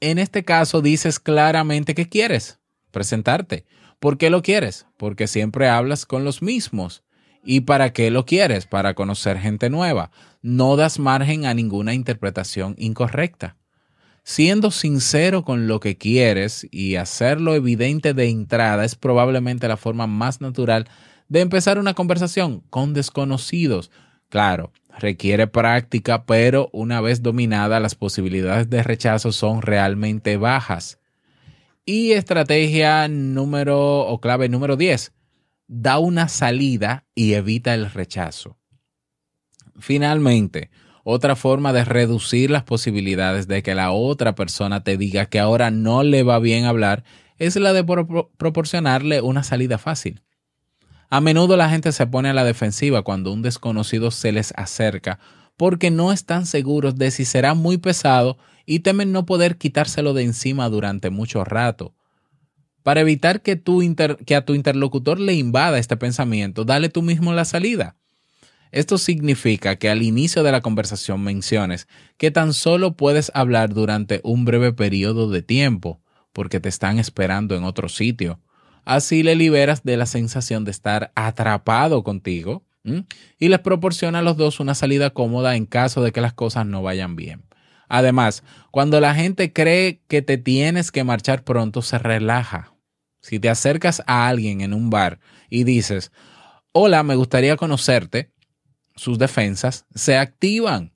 En 0.00 0.18
este 0.18 0.44
caso 0.44 0.82
dices 0.82 1.20
claramente 1.20 1.94
que 1.94 2.08
quieres 2.08 2.58
presentarte. 2.90 3.64
¿Por 4.00 4.18
qué 4.18 4.28
lo 4.28 4.42
quieres? 4.42 4.86
Porque 4.96 5.28
siempre 5.28 5.68
hablas 5.68 6.04
con 6.04 6.24
los 6.24 6.42
mismos. 6.42 7.04
¿Y 7.42 7.60
para 7.60 7.92
qué 7.92 8.10
lo 8.10 8.26
quieres? 8.26 8.66
Para 8.66 8.94
conocer 8.94 9.38
gente 9.38 9.70
nueva. 9.70 10.10
No 10.42 10.76
das 10.76 10.98
margen 10.98 11.46
a 11.46 11.54
ninguna 11.54 11.94
interpretación 11.94 12.74
incorrecta 12.78 13.56
siendo 14.22 14.70
sincero 14.70 15.44
con 15.44 15.66
lo 15.66 15.80
que 15.80 15.96
quieres 15.96 16.66
y 16.70 16.96
hacerlo 16.96 17.54
evidente 17.54 18.14
de 18.14 18.28
entrada 18.28 18.84
es 18.84 18.94
probablemente 18.94 19.68
la 19.68 19.76
forma 19.76 20.06
más 20.06 20.40
natural 20.40 20.88
de 21.28 21.40
empezar 21.40 21.78
una 21.78 21.94
conversación 21.94 22.62
con 22.70 22.92
desconocidos. 22.92 23.90
Claro, 24.28 24.72
requiere 24.98 25.46
práctica, 25.46 26.24
pero 26.24 26.68
una 26.72 27.00
vez 27.00 27.22
dominada 27.22 27.80
las 27.80 27.94
posibilidades 27.94 28.70
de 28.70 28.82
rechazo 28.82 29.32
son 29.32 29.62
realmente 29.62 30.36
bajas. 30.36 30.98
Y 31.84 32.12
estrategia 32.12 33.08
número 33.08 34.00
o 34.00 34.20
clave 34.20 34.48
número 34.48 34.76
10, 34.76 35.12
da 35.72 36.00
una 36.00 36.26
salida 36.26 37.06
y 37.14 37.34
evita 37.34 37.74
el 37.74 37.92
rechazo. 37.92 38.58
Finalmente, 39.78 40.68
otra 41.04 41.36
forma 41.36 41.72
de 41.72 41.84
reducir 41.84 42.50
las 42.50 42.64
posibilidades 42.64 43.46
de 43.46 43.62
que 43.62 43.76
la 43.76 43.92
otra 43.92 44.34
persona 44.34 44.82
te 44.82 44.96
diga 44.96 45.26
que 45.26 45.38
ahora 45.38 45.70
no 45.70 46.02
le 46.02 46.24
va 46.24 46.40
bien 46.40 46.64
hablar 46.64 47.04
es 47.38 47.54
la 47.54 47.72
de 47.72 47.84
proporcionarle 47.84 49.20
una 49.20 49.44
salida 49.44 49.78
fácil. 49.78 50.22
A 51.08 51.20
menudo 51.20 51.56
la 51.56 51.70
gente 51.70 51.92
se 51.92 52.06
pone 52.08 52.30
a 52.30 52.34
la 52.34 52.44
defensiva 52.44 53.02
cuando 53.02 53.32
un 53.32 53.42
desconocido 53.42 54.10
se 54.10 54.32
les 54.32 54.52
acerca 54.56 55.20
porque 55.56 55.92
no 55.92 56.10
están 56.10 56.46
seguros 56.46 56.96
de 56.96 57.12
si 57.12 57.24
será 57.24 57.54
muy 57.54 57.78
pesado 57.78 58.38
y 58.66 58.80
temen 58.80 59.12
no 59.12 59.24
poder 59.24 59.56
quitárselo 59.56 60.14
de 60.14 60.24
encima 60.24 60.68
durante 60.68 61.10
mucho 61.10 61.44
rato. 61.44 61.94
Para 62.82 63.00
evitar 63.00 63.42
que, 63.42 63.52
a 63.52 64.44
tu 64.44 64.54
interlocutor 64.54 65.20
le 65.20 65.34
invada 65.34 65.78
este 65.78 65.96
pensamiento, 65.96 66.64
dale 66.64 66.88
tú 66.88 67.02
mismo 67.02 67.32
la 67.32 67.44
salida. 67.44 67.96
Esto 68.72 68.98
significa 68.98 69.76
que 69.76 69.90
al 69.90 70.02
inicio 70.02 70.42
de 70.42 70.52
la 70.52 70.60
conversación 70.60 71.22
menciones 71.22 71.88
que 72.16 72.30
tan 72.30 72.52
solo 72.54 72.96
puedes 72.96 73.32
hablar 73.34 73.74
durante 73.74 74.20
un 74.22 74.44
breve 74.44 74.72
periodo 74.72 75.28
de 75.28 75.42
tiempo, 75.42 76.00
porque 76.32 76.60
te 76.60 76.68
están 76.68 76.98
esperando 76.98 77.56
en 77.56 77.64
otro 77.64 77.88
sitio. 77.88 78.40
Así 78.84 79.22
le 79.22 79.34
liberas 79.34 79.82
de 79.82 79.96
la 79.96 80.06
sensación 80.06 80.64
de 80.64 80.70
estar 80.70 81.12
atrapado 81.14 82.02
contigo 82.04 82.64
y 83.38 83.48
les 83.48 83.58
proporciona 83.58 84.20
a 84.20 84.22
los 84.22 84.36
dos 84.36 84.58
una 84.58 84.74
salida 84.74 85.10
cómoda 85.10 85.54
en 85.56 85.66
caso 85.66 86.02
de 86.02 86.12
que 86.12 86.20
las 86.20 86.32
cosas 86.32 86.64
no 86.64 86.82
vayan 86.82 87.14
bien. 87.14 87.42
Además, 87.90 88.44
cuando 88.70 89.00
la 89.00 89.16
gente 89.16 89.52
cree 89.52 90.00
que 90.06 90.22
te 90.22 90.38
tienes 90.38 90.92
que 90.92 91.02
marchar 91.02 91.42
pronto, 91.42 91.82
se 91.82 91.98
relaja. 91.98 92.72
Si 93.20 93.40
te 93.40 93.50
acercas 93.50 94.00
a 94.06 94.28
alguien 94.28 94.60
en 94.60 94.72
un 94.72 94.90
bar 94.90 95.18
y 95.50 95.64
dices, 95.64 96.12
hola, 96.70 97.02
me 97.02 97.16
gustaría 97.16 97.56
conocerte, 97.56 98.32
sus 98.94 99.18
defensas 99.18 99.86
se 99.92 100.16
activan. 100.16 100.94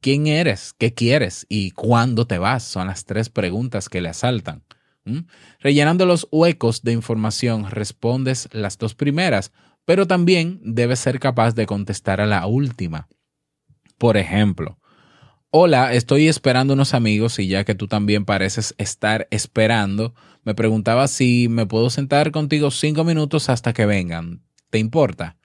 ¿Quién 0.00 0.26
eres? 0.26 0.74
¿Qué 0.76 0.94
quieres? 0.94 1.44
¿Y 1.50 1.72
cuándo 1.72 2.26
te 2.26 2.38
vas? 2.38 2.64
Son 2.64 2.86
las 2.86 3.04
tres 3.04 3.28
preguntas 3.28 3.90
que 3.90 4.00
le 4.00 4.08
asaltan. 4.08 4.64
Rellenando 5.60 6.06
los 6.06 6.26
huecos 6.30 6.82
de 6.82 6.92
información, 6.92 7.70
respondes 7.70 8.48
las 8.52 8.78
dos 8.78 8.94
primeras, 8.94 9.52
pero 9.84 10.06
también 10.06 10.60
debes 10.64 11.00
ser 11.00 11.20
capaz 11.20 11.54
de 11.54 11.66
contestar 11.66 12.22
a 12.22 12.26
la 12.26 12.46
última. 12.46 13.08
Por 13.98 14.16
ejemplo, 14.16 14.78
hola, 15.54 15.92
estoy 15.92 16.28
esperando 16.28 16.72
unos 16.72 16.94
amigos 16.94 17.38
y 17.38 17.46
ya 17.46 17.64
que 17.64 17.74
tú 17.74 17.86
también 17.86 18.24
pareces 18.24 18.74
estar 18.78 19.28
esperando, 19.30 20.14
me 20.44 20.54
preguntaba 20.54 21.06
si 21.08 21.46
me 21.50 21.66
puedo 21.66 21.90
sentar 21.90 22.32
contigo 22.32 22.70
cinco 22.70 23.04
minutos 23.04 23.50
hasta 23.50 23.74
que 23.74 23.84
vengan. 23.84 24.40
¿Te 24.70 24.78
importa? 24.78 25.36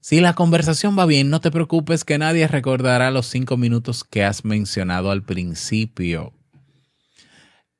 Si 0.00 0.20
la 0.20 0.32
conversación 0.32 0.98
va 0.98 1.04
bien, 1.04 1.28
no 1.28 1.42
te 1.42 1.50
preocupes 1.50 2.04
que 2.04 2.16
nadie 2.16 2.48
recordará 2.48 3.10
los 3.10 3.26
cinco 3.26 3.58
minutos 3.58 4.04
que 4.04 4.24
has 4.24 4.44
mencionado 4.44 5.10
al 5.10 5.22
principio. 5.22 6.32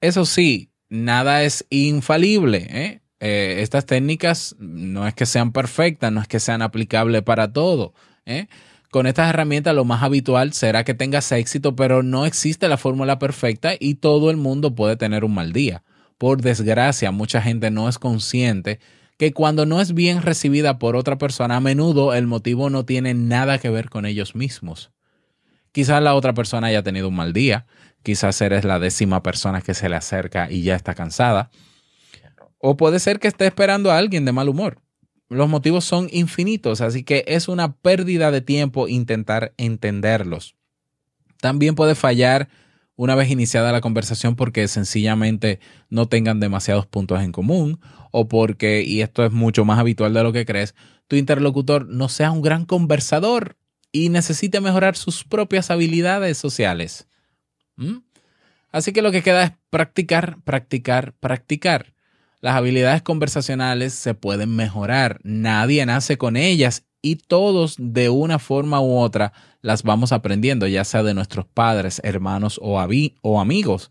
Eso 0.02 0.26
sí, 0.26 0.70
nada 0.90 1.42
es 1.42 1.64
infalible. 1.70 2.66
¿eh? 2.68 3.00
Eh, 3.20 3.62
estas 3.62 3.86
técnicas 3.86 4.56
no 4.58 5.06
es 5.08 5.14
que 5.14 5.24
sean 5.24 5.52
perfectas, 5.52 6.12
no 6.12 6.20
es 6.20 6.28
que 6.28 6.38
sean 6.38 6.60
aplicables 6.60 7.22
para 7.22 7.50
todo. 7.54 7.94
¿eh? 8.26 8.46
Con 8.90 9.06
estas 9.06 9.28
herramientas 9.28 9.74
lo 9.74 9.84
más 9.84 10.02
habitual 10.02 10.52
será 10.52 10.84
que 10.84 10.94
tengas 10.94 11.30
éxito, 11.32 11.76
pero 11.76 12.02
no 12.02 12.24
existe 12.24 12.68
la 12.68 12.76
fórmula 12.76 13.18
perfecta 13.18 13.72
y 13.78 13.96
todo 13.96 14.30
el 14.30 14.36
mundo 14.36 14.74
puede 14.74 14.96
tener 14.96 15.24
un 15.24 15.34
mal 15.34 15.52
día. 15.52 15.82
Por 16.18 16.40
desgracia, 16.40 17.10
mucha 17.10 17.42
gente 17.42 17.70
no 17.70 17.88
es 17.88 17.98
consciente 17.98 18.78
que 19.18 19.32
cuando 19.32 19.66
no 19.66 19.80
es 19.80 19.94
bien 19.94 20.22
recibida 20.22 20.78
por 20.78 20.96
otra 20.96 21.18
persona, 21.18 21.56
a 21.56 21.60
menudo 21.60 22.14
el 22.14 22.26
motivo 22.26 22.70
no 22.70 22.84
tiene 22.84 23.14
nada 23.14 23.58
que 23.58 23.70
ver 23.70 23.88
con 23.90 24.06
ellos 24.06 24.34
mismos. 24.34 24.90
Quizás 25.72 26.02
la 26.02 26.14
otra 26.14 26.32
persona 26.32 26.68
haya 26.68 26.82
tenido 26.82 27.08
un 27.08 27.16
mal 27.16 27.32
día, 27.32 27.66
quizás 28.02 28.40
eres 28.40 28.64
la 28.64 28.78
décima 28.78 29.22
persona 29.22 29.60
que 29.60 29.74
se 29.74 29.88
le 29.88 29.96
acerca 29.96 30.50
y 30.50 30.62
ya 30.62 30.74
está 30.74 30.94
cansada, 30.94 31.50
o 32.58 32.76
puede 32.76 32.98
ser 32.98 33.20
que 33.20 33.28
esté 33.28 33.46
esperando 33.46 33.90
a 33.90 33.98
alguien 33.98 34.24
de 34.24 34.32
mal 34.32 34.48
humor. 34.48 34.78
Los 35.28 35.48
motivos 35.48 35.84
son 35.84 36.08
infinitos, 36.12 36.80
así 36.80 37.02
que 37.02 37.24
es 37.26 37.48
una 37.48 37.74
pérdida 37.74 38.30
de 38.30 38.40
tiempo 38.40 38.86
intentar 38.86 39.52
entenderlos. 39.56 40.54
También 41.40 41.74
puede 41.74 41.94
fallar 41.94 42.48
una 42.94 43.14
vez 43.14 43.30
iniciada 43.30 43.72
la 43.72 43.80
conversación 43.80 44.36
porque 44.36 44.68
sencillamente 44.68 45.60
no 45.90 46.08
tengan 46.08 46.40
demasiados 46.40 46.86
puntos 46.86 47.22
en 47.22 47.32
común 47.32 47.80
o 48.10 48.28
porque, 48.28 48.82
y 48.82 49.02
esto 49.02 49.24
es 49.24 49.32
mucho 49.32 49.64
más 49.64 49.78
habitual 49.78 50.14
de 50.14 50.22
lo 50.22 50.32
que 50.32 50.46
crees, 50.46 50.74
tu 51.06 51.16
interlocutor 51.16 51.86
no 51.86 52.08
sea 52.08 52.30
un 52.30 52.42
gran 52.42 52.64
conversador 52.64 53.56
y 53.92 54.08
necesite 54.08 54.60
mejorar 54.60 54.96
sus 54.96 55.24
propias 55.24 55.70
habilidades 55.70 56.38
sociales. 56.38 57.08
¿Mm? 57.76 57.98
Así 58.70 58.92
que 58.92 59.02
lo 59.02 59.12
que 59.12 59.22
queda 59.22 59.44
es 59.44 59.52
practicar, 59.70 60.38
practicar, 60.44 61.14
practicar. 61.14 61.94
Las 62.40 62.54
habilidades 62.56 63.02
conversacionales 63.02 63.94
se 63.94 64.14
pueden 64.14 64.54
mejorar, 64.54 65.20
nadie 65.22 65.84
nace 65.86 66.18
con 66.18 66.36
ellas 66.36 66.84
y 67.00 67.16
todos 67.16 67.76
de 67.78 68.10
una 68.10 68.38
forma 68.38 68.80
u 68.80 68.98
otra 68.98 69.32
las 69.62 69.82
vamos 69.82 70.12
aprendiendo, 70.12 70.66
ya 70.66 70.84
sea 70.84 71.02
de 71.02 71.14
nuestros 71.14 71.46
padres, 71.46 72.00
hermanos 72.04 72.60
o, 72.62 72.78
o 73.22 73.40
amigos. 73.40 73.90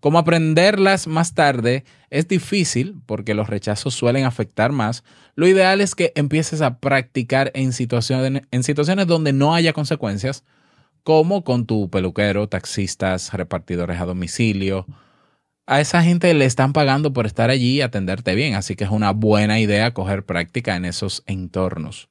Como 0.00 0.18
aprenderlas 0.18 1.06
más 1.06 1.34
tarde 1.34 1.84
es 2.08 2.26
difícil 2.26 3.00
porque 3.06 3.34
los 3.34 3.48
rechazos 3.48 3.94
suelen 3.94 4.24
afectar 4.24 4.72
más, 4.72 5.04
lo 5.34 5.46
ideal 5.46 5.80
es 5.80 5.94
que 5.94 6.12
empieces 6.16 6.62
a 6.62 6.78
practicar 6.78 7.50
en 7.54 7.72
situaciones, 7.72 8.42
en 8.50 8.62
situaciones 8.62 9.06
donde 9.06 9.32
no 9.32 9.54
haya 9.54 9.72
consecuencias, 9.72 10.44
como 11.02 11.44
con 11.44 11.66
tu 11.66 11.88
peluquero, 11.90 12.48
taxistas, 12.48 13.32
repartidores 13.32 14.00
a 14.00 14.06
domicilio. 14.06 14.86
A 15.70 15.80
esa 15.80 16.02
gente 16.02 16.34
le 16.34 16.46
están 16.46 16.72
pagando 16.72 17.12
por 17.12 17.26
estar 17.26 17.48
allí 17.48 17.76
y 17.76 17.80
atenderte 17.80 18.34
bien, 18.34 18.56
así 18.56 18.74
que 18.74 18.82
es 18.82 18.90
una 18.90 19.12
buena 19.12 19.60
idea 19.60 19.94
coger 19.94 20.26
práctica 20.26 20.74
en 20.74 20.84
esos 20.84 21.22
entornos. 21.26 22.08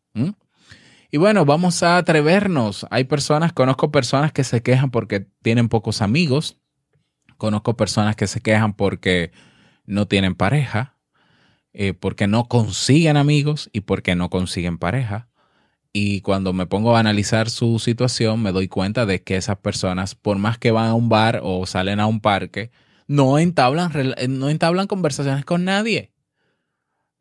Y 1.12 1.18
bueno, 1.18 1.44
vamos 1.44 1.84
a 1.84 1.98
atrevernos. 1.98 2.88
Hay 2.90 3.04
personas, 3.04 3.52
conozco 3.52 3.92
personas 3.92 4.32
que 4.32 4.46
se 4.46 4.64
quejan 4.64 4.92
porque 4.92 5.28
tienen 5.42 5.68
pocos 5.68 6.02
amigos. 6.02 6.56
Conozco 7.36 7.76
personas 7.76 8.16
que 8.16 8.28
se 8.28 8.40
quejan 8.40 8.72
porque 8.76 9.34
no 9.86 10.08
tienen 10.08 10.36
pareja, 10.36 10.96
eh, 11.74 11.92
porque 11.92 12.28
no 12.28 12.46
consiguen 12.46 13.18
amigos 13.18 13.70
y 13.74 13.82
porque 13.82 14.16
no 14.16 14.30
consiguen 14.30 14.78
pareja. 14.78 15.28
Y 15.92 16.22
cuando 16.22 16.54
me 16.54 16.66
pongo 16.66 16.96
a 16.96 17.02
analizar 17.02 17.50
su 17.50 17.78
situación, 17.80 18.42
me 18.42 18.54
doy 18.54 18.70
cuenta 18.70 19.06
de 19.06 19.22
que 19.22 19.36
esas 19.36 19.58
personas, 19.58 20.16
por 20.16 20.38
más 20.38 20.58
que 20.58 20.72
van 20.72 20.88
a 20.88 20.94
un 20.94 21.10
bar 21.10 21.42
o 21.44 21.66
salen 21.66 22.00
a 22.00 22.08
un 22.08 22.22
parque, 22.22 22.72
no 23.10 23.40
entablan, 23.40 23.92
no 24.30 24.50
entablan 24.50 24.86
conversaciones 24.86 25.44
con 25.44 25.66
nadie. 25.66 26.12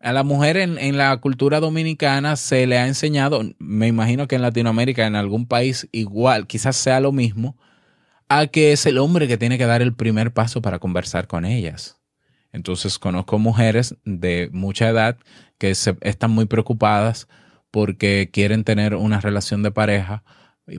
A 0.00 0.12
la 0.12 0.22
mujer 0.22 0.58
en, 0.58 0.96
la 0.98 1.16
cultura 1.16 1.60
dominicana 1.60 2.36
se 2.36 2.66
le 2.66 2.78
ha 2.78 2.86
enseñado, 2.86 3.42
me 3.58 3.88
imagino 3.88 4.28
que 4.28 4.36
en 4.36 4.42
Latinoamérica, 4.42 5.06
en 5.06 5.16
algún 5.16 5.46
país 5.46 5.88
igual, 5.90 6.46
quizás 6.46 6.76
sea 6.76 7.00
lo 7.00 7.10
mismo, 7.10 7.56
a 8.28 8.46
que 8.48 8.72
es 8.72 8.84
el 8.84 8.98
hombre 8.98 9.26
que 9.26 9.38
tiene 9.38 9.56
que 9.56 9.64
dar 9.64 9.80
el 9.80 9.94
primer 9.94 10.32
paso 10.32 10.60
para 10.60 10.78
conversar 10.78 11.26
con 11.26 11.46
ellas. 11.46 11.96
Entonces 12.52 12.98
conozco 12.98 13.38
mujeres 13.38 13.96
de 14.04 14.50
mucha 14.52 14.90
edad 14.90 15.16
que 15.56 15.74
se, 15.74 15.96
están 16.02 16.32
muy 16.32 16.44
preocupadas 16.44 17.28
porque 17.70 18.28
quieren 18.30 18.62
tener 18.62 18.94
una 18.94 19.20
relación 19.20 19.62
de 19.62 19.70
pareja, 19.70 20.22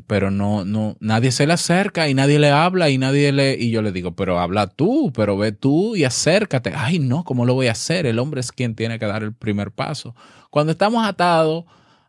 pero 0.06 0.30
no, 0.30 0.66
no, 0.66 0.96
nadie 1.00 1.32
se 1.32 1.48
le 1.48 1.54
acerca 1.54 2.08
y 2.08 2.14
nadie 2.14 2.40
le 2.40 2.52
habla 2.52 2.90
y 2.90 2.98
nadie 2.98 3.32
le, 3.32 3.56
y 3.60 3.72
yo 3.72 3.82
le 3.82 3.92
digo, 3.92 4.16
pero 4.16 4.40
habla 4.40 4.68
tú, 4.68 5.12
pero 5.14 5.38
ve 5.38 5.52
tú 5.52 5.96
y 5.96 6.04
acércate. 6.04 6.74
Ay, 6.76 7.00
no, 7.00 7.24
¿cómo 7.24 7.46
lo 7.46 7.56
voy 7.56 7.68
a 7.68 7.72
hacer? 7.72 8.06
El 8.06 8.20
hombre 8.20 8.42
es 8.42 8.52
quien 8.52 8.76
tiene 8.76 9.00
que 9.00 9.06
dar 9.06 9.24
el 9.24 9.34
primer 9.34 9.72
paso. 9.72 10.16
Cuando 10.50 10.72
estamos 10.72 11.08
atados 11.08 11.66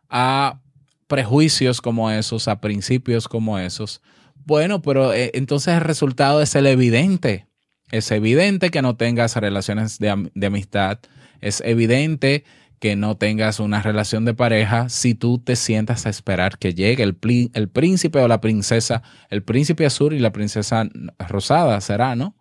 a 0.09 0.59
prejuicios 1.07 1.81
como 1.81 2.11
esos, 2.11 2.47
a 2.47 2.61
principios 2.61 3.27
como 3.27 3.57
esos, 3.57 4.01
bueno, 4.45 4.81
pero 4.81 5.13
eh, 5.13 5.31
entonces 5.33 5.73
el 5.73 5.81
resultado 5.81 6.41
es 6.41 6.55
el 6.55 6.67
evidente. 6.67 7.47
Es 7.91 8.11
evidente 8.11 8.69
que 8.69 8.81
no 8.81 8.95
tengas 8.95 9.35
relaciones 9.35 9.99
de, 9.99 10.29
de 10.33 10.47
amistad. 10.47 10.99
Es 11.41 11.61
evidente 11.65 12.45
que 12.81 12.95
no 12.95 13.15
tengas 13.15 13.59
una 13.59 13.83
relación 13.83 14.25
de 14.25 14.33
pareja 14.33 14.89
si 14.89 15.13
tú 15.13 15.37
te 15.37 15.55
sientas 15.55 16.07
a 16.07 16.09
esperar 16.09 16.57
que 16.57 16.73
llegue 16.73 17.03
el, 17.03 17.15
el 17.53 17.69
príncipe 17.69 18.19
o 18.19 18.27
la 18.27 18.41
princesa, 18.41 19.03
el 19.29 19.43
príncipe 19.43 19.85
azul 19.85 20.13
y 20.13 20.19
la 20.19 20.31
princesa 20.31 20.89
rosada 21.19 21.79
será, 21.79 22.15
¿no? 22.15 22.35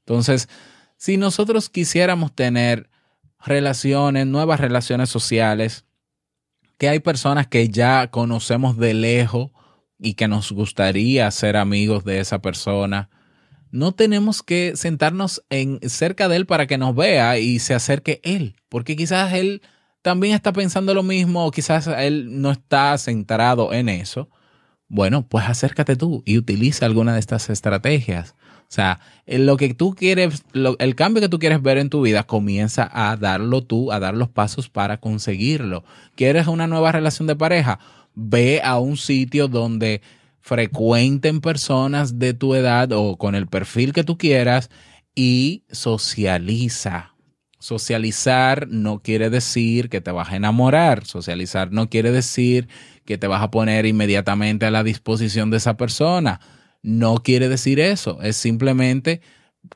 Entonces, 0.00 0.48
si 0.96 1.16
nosotros 1.16 1.70
quisiéramos 1.70 2.34
tener 2.34 2.90
relaciones, 3.38 4.26
nuevas 4.26 4.58
relaciones 4.58 5.10
sociales, 5.10 5.84
que 6.76 6.88
hay 6.88 6.98
personas 6.98 7.46
que 7.46 7.68
ya 7.68 8.08
conocemos 8.10 8.76
de 8.76 8.94
lejos 8.94 9.52
y 10.00 10.14
que 10.14 10.26
nos 10.26 10.50
gustaría 10.50 11.30
ser 11.30 11.56
amigos 11.56 12.04
de 12.04 12.18
esa 12.18 12.42
persona, 12.42 13.10
no 13.70 13.92
tenemos 13.92 14.42
que 14.42 14.72
sentarnos 14.74 15.44
en 15.50 15.78
cerca 15.88 16.26
de 16.28 16.34
él 16.34 16.46
para 16.46 16.66
que 16.66 16.78
nos 16.78 16.96
vea 16.96 17.38
y 17.38 17.60
se 17.60 17.74
acerque 17.74 18.20
él, 18.24 18.56
porque 18.68 18.96
quizás 18.96 19.32
él 19.34 19.62
también 20.04 20.34
está 20.34 20.52
pensando 20.52 20.92
lo 20.92 21.02
mismo 21.02 21.50
quizás 21.50 21.86
él 21.86 22.42
no 22.42 22.50
está 22.50 22.98
centrado 22.98 23.72
en 23.72 23.88
eso, 23.88 24.28
bueno, 24.86 25.26
pues 25.26 25.46
acércate 25.48 25.96
tú 25.96 26.22
y 26.26 26.36
utiliza 26.36 26.84
alguna 26.84 27.14
de 27.14 27.20
estas 27.20 27.48
estrategias. 27.48 28.34
O 28.64 28.74
sea, 28.74 29.00
lo 29.26 29.56
que 29.56 29.72
tú 29.72 29.94
quieres, 29.94 30.44
el 30.52 30.94
cambio 30.94 31.22
que 31.22 31.30
tú 31.30 31.38
quieres 31.38 31.62
ver 31.62 31.78
en 31.78 31.88
tu 31.88 32.02
vida, 32.02 32.24
comienza 32.24 32.90
a 32.92 33.16
darlo 33.16 33.64
tú, 33.64 33.92
a 33.92 33.98
dar 33.98 34.14
los 34.14 34.28
pasos 34.28 34.68
para 34.68 34.98
conseguirlo. 34.98 35.84
¿Quieres 36.16 36.48
una 36.48 36.66
nueva 36.66 36.92
relación 36.92 37.26
de 37.26 37.36
pareja? 37.36 37.78
Ve 38.14 38.60
a 38.62 38.78
un 38.78 38.98
sitio 38.98 39.48
donde 39.48 40.02
frecuenten 40.40 41.40
personas 41.40 42.18
de 42.18 42.34
tu 42.34 42.54
edad 42.54 42.92
o 42.92 43.16
con 43.16 43.34
el 43.34 43.46
perfil 43.46 43.94
que 43.94 44.04
tú 44.04 44.18
quieras 44.18 44.68
y 45.14 45.64
socializa. 45.70 47.13
Socializar 47.64 48.68
no 48.68 48.98
quiere 49.00 49.30
decir 49.30 49.88
que 49.88 50.02
te 50.02 50.10
vas 50.10 50.28
a 50.28 50.36
enamorar. 50.36 51.06
Socializar 51.06 51.72
no 51.72 51.88
quiere 51.88 52.12
decir 52.12 52.68
que 53.06 53.16
te 53.16 53.26
vas 53.26 53.42
a 53.42 53.50
poner 53.50 53.86
inmediatamente 53.86 54.66
a 54.66 54.70
la 54.70 54.84
disposición 54.84 55.48
de 55.48 55.56
esa 55.56 55.78
persona. 55.78 56.40
No 56.82 57.22
quiere 57.22 57.48
decir 57.48 57.80
eso. 57.80 58.20
Es 58.20 58.36
simplemente 58.36 59.22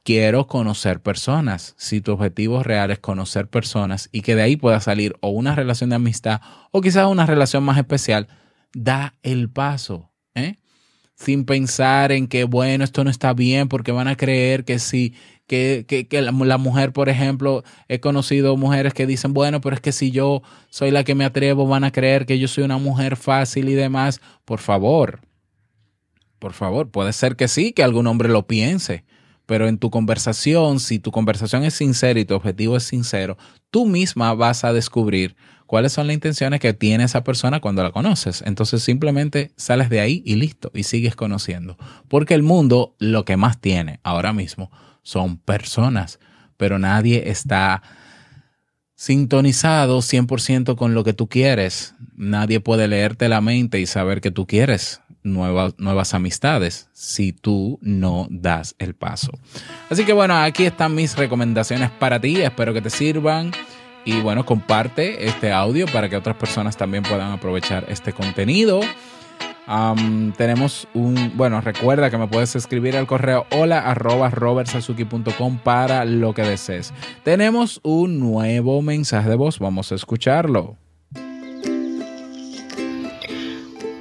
quiero 0.03 0.47
conocer 0.49 1.01
personas. 1.01 1.75
Si 1.79 2.03
tu 2.03 2.13
objetivo 2.13 2.63
real 2.63 2.91
es 2.91 2.99
conocer 2.99 3.49
personas 3.49 4.11
y 4.13 4.21
que 4.21 4.35
de 4.35 4.43
ahí 4.43 4.57
pueda 4.57 4.81
salir 4.81 5.17
o 5.23 5.31
una 5.31 5.55
relación 5.55 5.89
de 5.89 5.97
amistad 5.97 6.43
o 6.73 6.83
quizás 6.83 7.07
una 7.07 7.25
relación 7.25 7.65
más 7.65 7.79
especial, 7.79 8.29
da 8.75 9.15
el 9.23 9.49
paso. 9.49 10.13
¿eh? 10.35 10.57
Sin 11.15 11.47
pensar 11.47 12.13
en 12.13 12.29
que, 12.29 12.45
bueno, 12.45 12.85
esto 12.85 13.03
no 13.03 13.09
está 13.09 13.33
bien 13.33 13.67
porque 13.67 13.93
van 13.93 14.09
a 14.09 14.17
creer 14.17 14.67
que 14.67 14.79
si 14.79 15.15
que, 15.49 15.87
que, 15.89 16.07
que 16.07 16.23
la, 16.23 16.31
mujer, 16.59 16.93
por 16.93 17.09
ejemplo, 17.09 17.65
he 17.89 17.99
conocido 17.99 18.57
mujeres 18.57 18.93
que 18.95 19.07
dicen, 19.07 19.33
bueno, 19.33 19.61
pero 19.61 19.75
es 19.75 19.81
que 19.81 19.93
si 19.93 20.11
yo 20.13 20.43
soy 20.69 20.91
la 20.93 21.03
que 21.03 21.15
me 21.15 21.25
atrevo, 21.25 21.67
van 21.67 21.85
a 21.85 21.91
creer 21.91 22.27
que 22.27 22.39
yo 22.39 22.47
soy 22.47 22.65
una 22.65 22.77
mujer 22.77 23.17
fácil 23.17 23.69
y 23.69 23.75
demás. 23.75 24.21
Por 24.45 24.61
favor, 24.61 25.21
por 26.39 26.53
favor, 26.53 26.91
puede 26.91 27.15
ser 27.15 27.35
que 27.35 27.49
sí, 27.49 27.73
que 27.73 27.83
algún 27.83 28.07
hombre 28.07 28.29
lo 28.29 28.47
piense, 28.47 29.05
pero 29.47 29.67
en 29.67 29.79
tu 29.79 29.91
conversación, 29.91 30.81
si 30.81 30.99
tu 30.99 31.11
conversación 31.11 31.65
es 31.65 31.73
sincera 31.73 32.21
y 32.21 32.27
tu 32.27 32.35
objetivo 32.35 32.77
es 32.77 32.85
sincero, 32.85 33.39
tú 33.71 33.87
misma 33.87 34.35
vas 34.35 34.65
a 34.65 34.75
descubrir 34.75 35.35
cuáles 35.65 35.93
son 35.93 36.09
las 36.09 36.15
intenciones 36.15 36.61
que 36.61 36.75
tiene 36.75 37.05
esa 37.05 37.25
persona 37.25 37.61
cuando 37.61 37.83
la 37.83 37.91
conoces. 37.91 38.43
Entonces 38.45 38.83
simplemente 38.83 39.53
sales 39.57 39.89
de 39.89 40.01
ahí 40.01 40.23
y 40.27 40.35
listo, 40.35 40.71
y 40.75 40.83
sigues 40.83 41.17
conociendo. 41.17 41.79
Porque 42.07 42.35
el 42.35 42.43
mundo 42.43 42.95
lo 42.99 43.25
que 43.25 43.39
más 43.39 43.59
tiene 43.59 43.99
ahora 44.03 44.35
mismo 44.35 44.71
son 45.09 45.39
personas, 45.39 46.21
pero 46.59 46.79
nadie 46.79 47.31
está 47.31 47.83
sintonizado 48.95 50.01
100% 50.01 50.77
con 50.77 50.93
lo 50.93 51.03
que 51.03 51.15
tú 51.15 51.31
quieres. 51.31 51.95
Nadie 52.15 52.61
puede 52.61 52.89
leerte 52.89 53.31
la 53.31 53.41
mente 53.41 53.81
y 53.81 53.87
saber 53.87 54.21
que 54.21 54.31
tú 54.31 54.47
quieres 54.47 55.01
nuevas, 55.23 55.75
nuevas 55.79 56.13
amistades 56.13 56.91
si 56.93 57.33
tú 57.33 57.79
no 57.81 58.27
das 58.31 58.75
el 58.79 58.95
paso. 58.95 59.31
Así 59.89 60.05
que 60.05 60.13
bueno, 60.13 60.37
aquí 60.37 60.67
están 60.67 60.95
mis 60.95 61.17
recomendaciones 61.17 61.91
para 61.91 62.21
ti. 62.21 62.43
Espero 62.43 62.75
que 62.75 62.83
te 62.83 62.91
sirvan. 62.91 63.53
Y 64.05 64.21
bueno, 64.21 64.45
comparte 64.45 65.27
este 65.27 65.53
audio 65.53 65.87
para 65.87 66.11
que 66.11 66.17
otras 66.17 66.37
personas 66.37 66.77
también 66.77 67.03
puedan 67.03 67.33
aprovechar 67.33 67.87
este 67.89 68.13
contenido 68.13 68.81
tenemos 70.37 70.89
un, 70.95 71.33
bueno, 71.37 71.61
recuerda 71.61 72.11
que 72.11 72.17
me 72.17 72.27
puedes 72.27 72.57
escribir 72.57 72.97
al 72.97 73.07
correo 73.07 73.47
hola 73.51 73.81
arroba 73.81 74.31
robertsazuki.com 74.31 75.59
para 75.59 76.05
lo 76.07 76.33
que 76.33 76.43
desees. 76.43 76.95
Tenemos 77.23 77.81
un 77.83 78.19
nuevo 78.19 78.81
mensaje 78.81 79.29
de 79.29 79.37
voz, 79.37 79.59
vamos 79.59 79.93
a 79.93 79.97
escucharlo. 79.97 80.77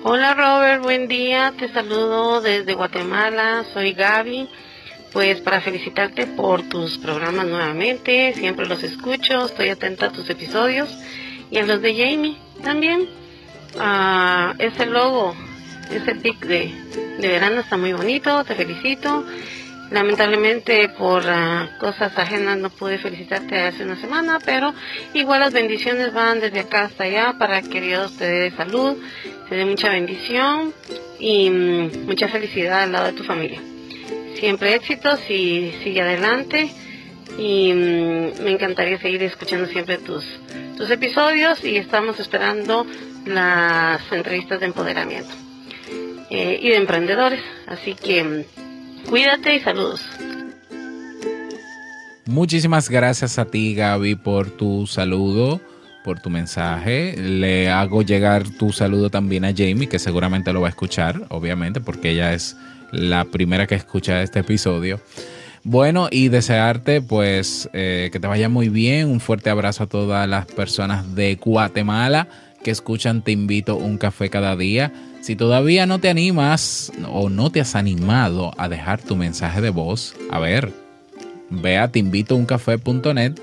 Hola 0.04 0.36
Robert, 0.36 0.84
buen 0.84 1.10
día, 1.10 1.54
te 1.60 1.68
saludo 1.68 2.40
desde 2.40 2.74
Guatemala, 2.74 3.66
soy 3.74 3.92
Gaby. 3.92 4.48
Pues 5.12 5.42
para 5.42 5.60
felicitarte 5.60 6.28
por 6.28 6.62
tus 6.64 6.98
programas 6.98 7.46
nuevamente, 7.46 8.34
siempre 8.36 8.68
los 8.68 8.84
escucho, 8.84 9.48
estoy 9.48 9.70
atenta 9.70 10.08
a 10.08 10.12
tus 10.12 10.30
episodios 10.30 10.98
y 11.50 11.58
a 11.58 11.66
los 11.66 11.82
de 11.82 11.92
Jamie 11.92 12.38
también. 12.64 13.02
Uh, 13.76 14.54
ese 14.60 14.86
logo 14.86 15.36
ese 15.92 16.16
pic 16.16 16.40
de, 16.46 16.72
verano 17.20 17.62
está 17.62 17.78
muy 17.78 17.94
bonito, 17.94 18.44
te 18.44 18.56
felicito. 18.56 19.26
Lamentablemente 19.90 20.90
por 20.90 21.24
ah, 21.26 21.70
cosas 21.80 22.18
ajenas 22.18 22.58
no 22.58 22.70
pude 22.70 22.98
felicitarte 22.98 23.58
hace 23.62 23.84
una 23.84 23.96
semana, 23.96 24.38
pero 24.44 24.74
igual 25.14 25.40
las 25.40 25.54
bendiciones 25.54 26.14
van 26.14 26.42
desde 26.42 26.60
acá 26.60 26.86
hasta 26.86 27.06
allá 27.06 27.36
para 27.40 27.62
que 27.62 27.80
Dios 27.80 28.18
te 28.18 28.26
dé 28.26 28.52
salud, 28.52 28.98
te 29.48 29.56
dé 29.56 29.64
mucha 29.64 29.90
bendición 29.90 30.74
y 31.20 31.50
mm, 31.50 32.06
mucha 32.06 32.28
felicidad 32.28 32.84
al 32.84 32.92
lado 32.92 33.06
de 33.06 33.14
tu 33.14 33.24
familia. 33.24 33.62
Siempre 34.36 34.76
éxitos 34.76 35.22
y 35.30 35.72
sigue 35.84 36.02
adelante 36.02 36.70
y 37.38 37.72
mm, 37.72 38.44
me 38.44 38.52
encantaría 38.52 39.00
seguir 39.00 39.24
escuchando 39.24 39.68
siempre 39.68 40.00
tus, 40.00 40.26
tus 40.76 40.90
episodios 40.90 41.64
y 41.64 41.78
estamos 41.78 42.20
esperando 42.20 42.86
las 43.26 44.02
entrevistas 44.12 44.60
de 44.60 44.66
empoderamiento. 44.66 45.47
Eh, 46.30 46.60
y 46.62 46.70
de 46.70 46.76
emprendedores. 46.76 47.42
Así 47.68 47.94
que 47.94 48.24
mm, 48.24 49.10
cuídate 49.10 49.56
y 49.56 49.60
saludos. 49.60 50.02
Muchísimas 52.26 52.90
gracias 52.90 53.40
a 53.40 53.46
ti, 53.46 53.74
Gaby, 53.74 54.16
por 54.16 54.50
tu 54.50 54.86
saludo, 54.86 55.62
por 56.04 56.20
tu 56.20 56.30
mensaje. 56.30 57.16
Le 57.18 57.70
hago 57.70 58.02
llegar 58.02 58.44
tu 58.50 58.74
saludo 58.74 59.10
también 59.10 59.46
a 59.46 59.54
Jamie, 59.56 59.88
que 59.88 59.98
seguramente 59.98 60.52
lo 60.52 60.60
va 60.60 60.68
a 60.68 60.72
escuchar, 60.72 61.22
obviamente, 61.30 61.80
porque 61.80 62.12
ella 62.12 62.34
es 62.34 62.58
la 62.92 63.24
primera 63.26 63.66
que 63.66 63.76
escucha 63.76 64.22
este 64.22 64.40
episodio. 64.40 65.00
Bueno, 65.64 66.08
y 66.12 66.30
desearte 66.30 67.02
pues 67.02 67.70
eh, 67.74 68.10
que 68.12 68.20
te 68.20 68.28
vaya 68.28 68.50
muy 68.50 68.70
bien. 68.70 69.10
Un 69.10 69.20
fuerte 69.20 69.50
abrazo 69.50 69.84
a 69.84 69.88
todas 69.88 70.28
las 70.28 70.46
personas 70.46 71.16
de 71.16 71.36
Guatemala 71.36 72.28
que 72.64 72.72
escuchan 72.72 73.22
Te 73.22 73.32
invito 73.32 73.74
a 73.74 73.76
un 73.76 73.98
café 73.98 74.30
cada 74.30 74.56
día. 74.56 74.92
Si 75.28 75.36
todavía 75.36 75.86
no 75.86 76.00
te 76.00 76.08
animas 76.08 76.90
o 77.12 77.28
no 77.28 77.52
te 77.52 77.60
has 77.60 77.76
animado 77.76 78.54
a 78.58 78.70
dejar 78.70 79.02
tu 79.02 79.18
mensaje 79.18 79.60
de 79.60 79.72
voz, 79.72 80.16
a 80.32 80.40
ver, 80.40 80.72
ve 81.50 81.78
a 81.78 81.92
teinvitouncafé.net, 81.92 83.34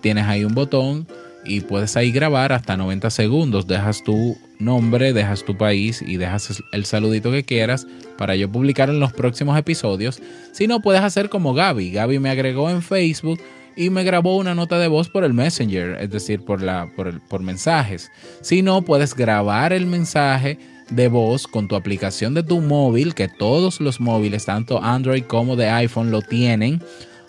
tienes 0.00 0.24
ahí 0.24 0.46
un 0.46 0.54
botón 0.54 1.06
y 1.44 1.60
puedes 1.60 1.94
ahí 1.98 2.10
grabar 2.10 2.54
hasta 2.54 2.78
90 2.78 3.10
segundos. 3.10 3.66
Dejas 3.66 4.02
tu 4.02 4.38
nombre, 4.58 5.12
dejas 5.12 5.44
tu 5.44 5.58
país 5.58 6.00
y 6.00 6.16
dejas 6.16 6.62
el 6.72 6.86
saludito 6.86 7.30
que 7.30 7.44
quieras 7.44 7.86
para 8.16 8.34
yo 8.34 8.50
publicar 8.50 8.88
en 8.88 8.98
los 8.98 9.12
próximos 9.12 9.58
episodios. 9.58 10.22
Si 10.52 10.66
no, 10.66 10.80
puedes 10.80 11.02
hacer 11.02 11.28
como 11.28 11.52
Gaby. 11.52 11.90
Gaby 11.90 12.18
me 12.18 12.30
agregó 12.30 12.70
en 12.70 12.80
Facebook 12.80 13.42
y 13.76 13.90
me 13.90 14.04
grabó 14.04 14.38
una 14.38 14.54
nota 14.54 14.78
de 14.78 14.88
voz 14.88 15.10
por 15.10 15.22
el 15.22 15.34
Messenger, 15.34 15.98
es 16.00 16.08
decir, 16.08 16.46
por, 16.46 16.62
la, 16.62 16.90
por, 16.96 17.20
por 17.28 17.42
mensajes. 17.42 18.10
Si 18.40 18.62
no, 18.62 18.80
puedes 18.80 19.14
grabar 19.14 19.74
el 19.74 19.84
mensaje 19.84 20.58
de 20.90 21.08
voz 21.08 21.46
con 21.46 21.68
tu 21.68 21.76
aplicación 21.76 22.34
de 22.34 22.42
tu 22.42 22.60
móvil, 22.60 23.14
que 23.14 23.28
todos 23.28 23.80
los 23.80 24.00
móviles, 24.00 24.44
tanto 24.44 24.82
Android 24.82 25.24
como 25.24 25.56
de 25.56 25.68
iPhone, 25.68 26.10
lo 26.10 26.22
tienen. 26.22 26.82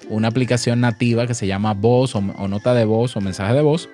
Una 0.09 0.29
aplicación 0.29 0.81
nativa 0.81 1.27
que 1.27 1.33
se 1.33 1.47
llama 1.47 1.73
voz 1.73 2.15
o, 2.15 2.21
nota 2.21 2.73
de 2.73 2.85
voz 2.85 3.15
o 3.17 3.21
mensaje 3.21 3.53
de 3.53 3.61
voz. 3.61 3.89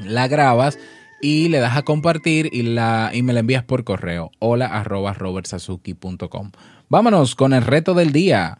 La 0.00 0.28
grabas 0.28 0.78
y 1.20 1.48
le 1.48 1.58
das 1.58 1.76
a 1.76 1.82
compartir 1.82 2.50
y, 2.52 2.62
la, 2.62 3.10
y 3.12 3.22
me 3.22 3.32
la 3.32 3.40
envías 3.40 3.64
por 3.64 3.84
correo. 3.84 4.30
Hola 4.38 4.66
arroba 4.66 5.14
robertsazuki.com. 5.14 6.52
Vámonos 6.88 7.34
con 7.34 7.52
el 7.52 7.62
reto 7.62 7.94
del 7.94 8.12
día. 8.12 8.58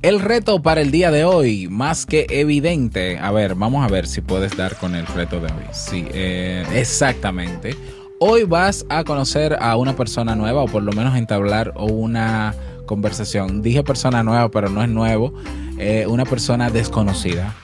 El 0.00 0.20
reto 0.20 0.62
para 0.62 0.80
el 0.80 0.92
día 0.92 1.10
de 1.10 1.24
hoy, 1.24 1.66
más 1.66 2.06
que 2.06 2.26
evidente. 2.30 3.18
A 3.18 3.32
ver, 3.32 3.56
vamos 3.56 3.84
a 3.84 3.88
ver 3.88 4.06
si 4.06 4.20
puedes 4.20 4.56
dar 4.56 4.76
con 4.76 4.94
el 4.94 5.04
reto 5.06 5.40
de 5.40 5.46
hoy. 5.46 5.64
Sí, 5.72 6.06
eh, 6.12 6.64
exactamente. 6.72 7.74
Hoy 8.20 8.44
vas 8.44 8.86
a 8.90 9.02
conocer 9.02 9.56
a 9.60 9.76
una 9.76 9.96
persona 9.96 10.36
nueva 10.36 10.62
o 10.62 10.66
por 10.66 10.84
lo 10.84 10.92
menos 10.92 11.16
entablar 11.16 11.72
una 11.76 12.54
conversación. 12.86 13.60
Dije 13.60 13.82
persona 13.82 14.22
nueva, 14.22 14.48
pero 14.52 14.68
no 14.68 14.84
es 14.84 14.88
nuevo. 14.88 15.34
Eh, 15.78 16.06
una 16.06 16.24
persona 16.24 16.70
desconocida. 16.70 17.56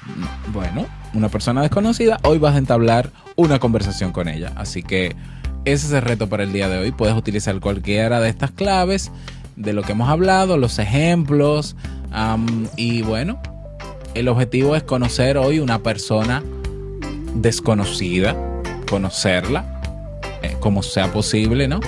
Bueno, 0.52 0.86
una 1.14 1.28
persona 1.28 1.62
desconocida. 1.62 2.18
Hoy 2.24 2.38
vas 2.38 2.56
a 2.56 2.58
entablar 2.58 3.12
una 3.36 3.60
conversación 3.60 4.10
con 4.10 4.26
ella. 4.26 4.50
Así 4.56 4.82
que 4.82 5.14
ese 5.64 5.86
es 5.86 5.92
el 5.92 6.02
reto 6.02 6.28
para 6.28 6.42
el 6.42 6.52
día 6.52 6.68
de 6.68 6.78
hoy. 6.78 6.90
Puedes 6.90 7.16
utilizar 7.16 7.60
cualquiera 7.60 8.18
de 8.18 8.28
estas 8.28 8.50
claves 8.50 9.12
de 9.56 9.72
lo 9.72 9.82
que 9.82 9.92
hemos 9.92 10.08
hablado, 10.08 10.56
los 10.56 10.78
ejemplos, 10.78 11.76
y 12.76 13.02
bueno, 13.02 13.40
el 14.14 14.28
objetivo 14.28 14.76
es 14.76 14.82
conocer 14.82 15.36
hoy 15.36 15.58
una 15.58 15.82
persona 15.82 16.42
desconocida, 17.34 18.36
conocerla, 18.88 19.80
eh, 20.42 20.56
como 20.60 20.82
sea 20.82 21.12
posible, 21.12 21.66
¿no? 21.66 21.80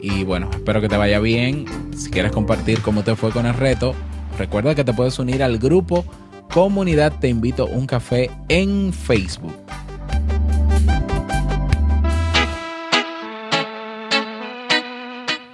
Y 0.00 0.24
bueno, 0.24 0.50
espero 0.52 0.80
que 0.80 0.88
te 0.88 0.96
vaya 0.96 1.20
bien. 1.20 1.66
Si 1.96 2.10
quieres 2.10 2.32
compartir 2.32 2.82
cómo 2.82 3.04
te 3.04 3.14
fue 3.14 3.30
con 3.30 3.46
el 3.46 3.54
reto, 3.54 3.94
recuerda 4.36 4.74
que 4.74 4.82
te 4.82 4.92
puedes 4.92 5.18
unir 5.20 5.42
al 5.42 5.58
grupo 5.58 6.04
Comunidad 6.52 7.12
Te 7.20 7.28
Invito 7.28 7.64
a 7.64 7.66
un 7.66 7.86
Café 7.86 8.30
en 8.48 8.92
Facebook. 8.92 9.54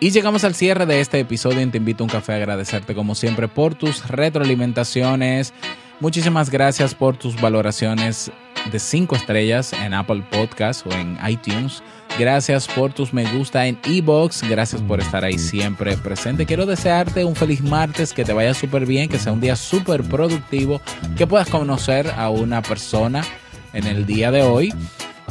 Y 0.01 0.11
llegamos 0.11 0.45
al 0.45 0.55
cierre 0.55 0.87
de 0.87 1.01
este 1.01 1.19
episodio 1.19 1.61
y 1.61 1.67
te 1.67 1.79
invito 1.79 2.05
a 2.05 2.07
un 2.07 2.11
café 2.11 2.35
a 2.35 2.37
agradecerte 2.37 2.95
como 2.95 3.17
siempre 3.17 3.49
por 3.49 3.75
tus 3.75 4.07
retroalimentaciones. 4.07 5.53
Muchísimas 5.99 6.51
gracias 6.51 6.95
por 6.95 7.17
tus 7.17 7.41
valoraciones 7.41 8.31
de 8.71 8.79
5 8.79 9.17
estrellas 9.17 9.73
en 9.73 9.95
Apple 9.95 10.23
Podcast 10.31 10.87
o 10.87 10.93
en 10.93 11.19
iTunes. 11.29 11.83
Gracias 12.17 12.69
por 12.69 12.93
tus 12.93 13.13
me 13.13 13.25
gusta 13.33 13.67
en 13.67 13.77
Ebox. 13.83 14.49
Gracias 14.49 14.81
por 14.83 15.01
estar 15.01 15.25
ahí 15.25 15.37
siempre 15.37 15.97
presente. 15.97 16.47
Quiero 16.47 16.65
desearte 16.65 17.25
un 17.25 17.35
feliz 17.35 17.61
martes, 17.61 18.13
que 18.13 18.25
te 18.25 18.33
vaya 18.33 18.55
súper 18.55 18.87
bien, 18.87 19.09
que 19.09 19.19
sea 19.19 19.33
un 19.33 19.41
día 19.41 19.57
súper 19.57 20.05
productivo, 20.05 20.81
que 21.17 21.27
puedas 21.27 21.49
conocer 21.49 22.09
a 22.17 22.31
una 22.31 22.63
persona 22.63 23.25
en 23.73 23.85
el 23.85 24.07
día 24.07 24.31
de 24.31 24.43
hoy 24.43 24.73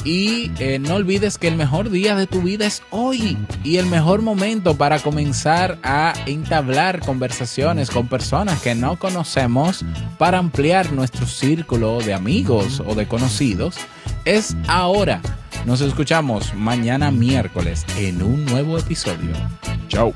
y 0.04 0.52
eh, 0.60 0.80
no 0.80 0.96
olvides 0.96 1.38
que 1.38 1.48
el 1.48 1.56
mejor 1.56 1.90
día 1.90 2.16
de 2.16 2.28
tu 2.28 2.42
vida 2.42 2.66
es 2.66 2.82
hoy 2.90 3.38
y 3.64 3.78
el 3.78 3.86
mejor 3.88 4.22
momento 4.22 4.78
para 4.78 5.00
comenzar 5.00 5.78
a 5.84 6.14
entablar 6.26 7.00
conversaciones 7.00 7.90
con 7.90 8.08
personas 8.08 8.62
que 8.62 8.76
no 8.76 8.98
conocemos 8.98 9.84
para 10.18 10.38
ampliar 10.38 10.92
nuestro 10.92 11.26
círculo 11.26 12.00
de 12.00 12.14
amigos 12.14 12.82
o 12.86 12.96
de 12.96 13.08
conocidos 13.08 13.76
es 14.26 14.56
ahora. 14.68 15.22
Nos 15.66 15.82
escuchamos 15.82 16.54
mañana 16.54 17.12
miércoles 17.12 17.86
en 17.98 18.22
un 18.22 18.46
nuevo 18.46 18.78
episodio. 18.78 19.34
Chao. 19.88 20.14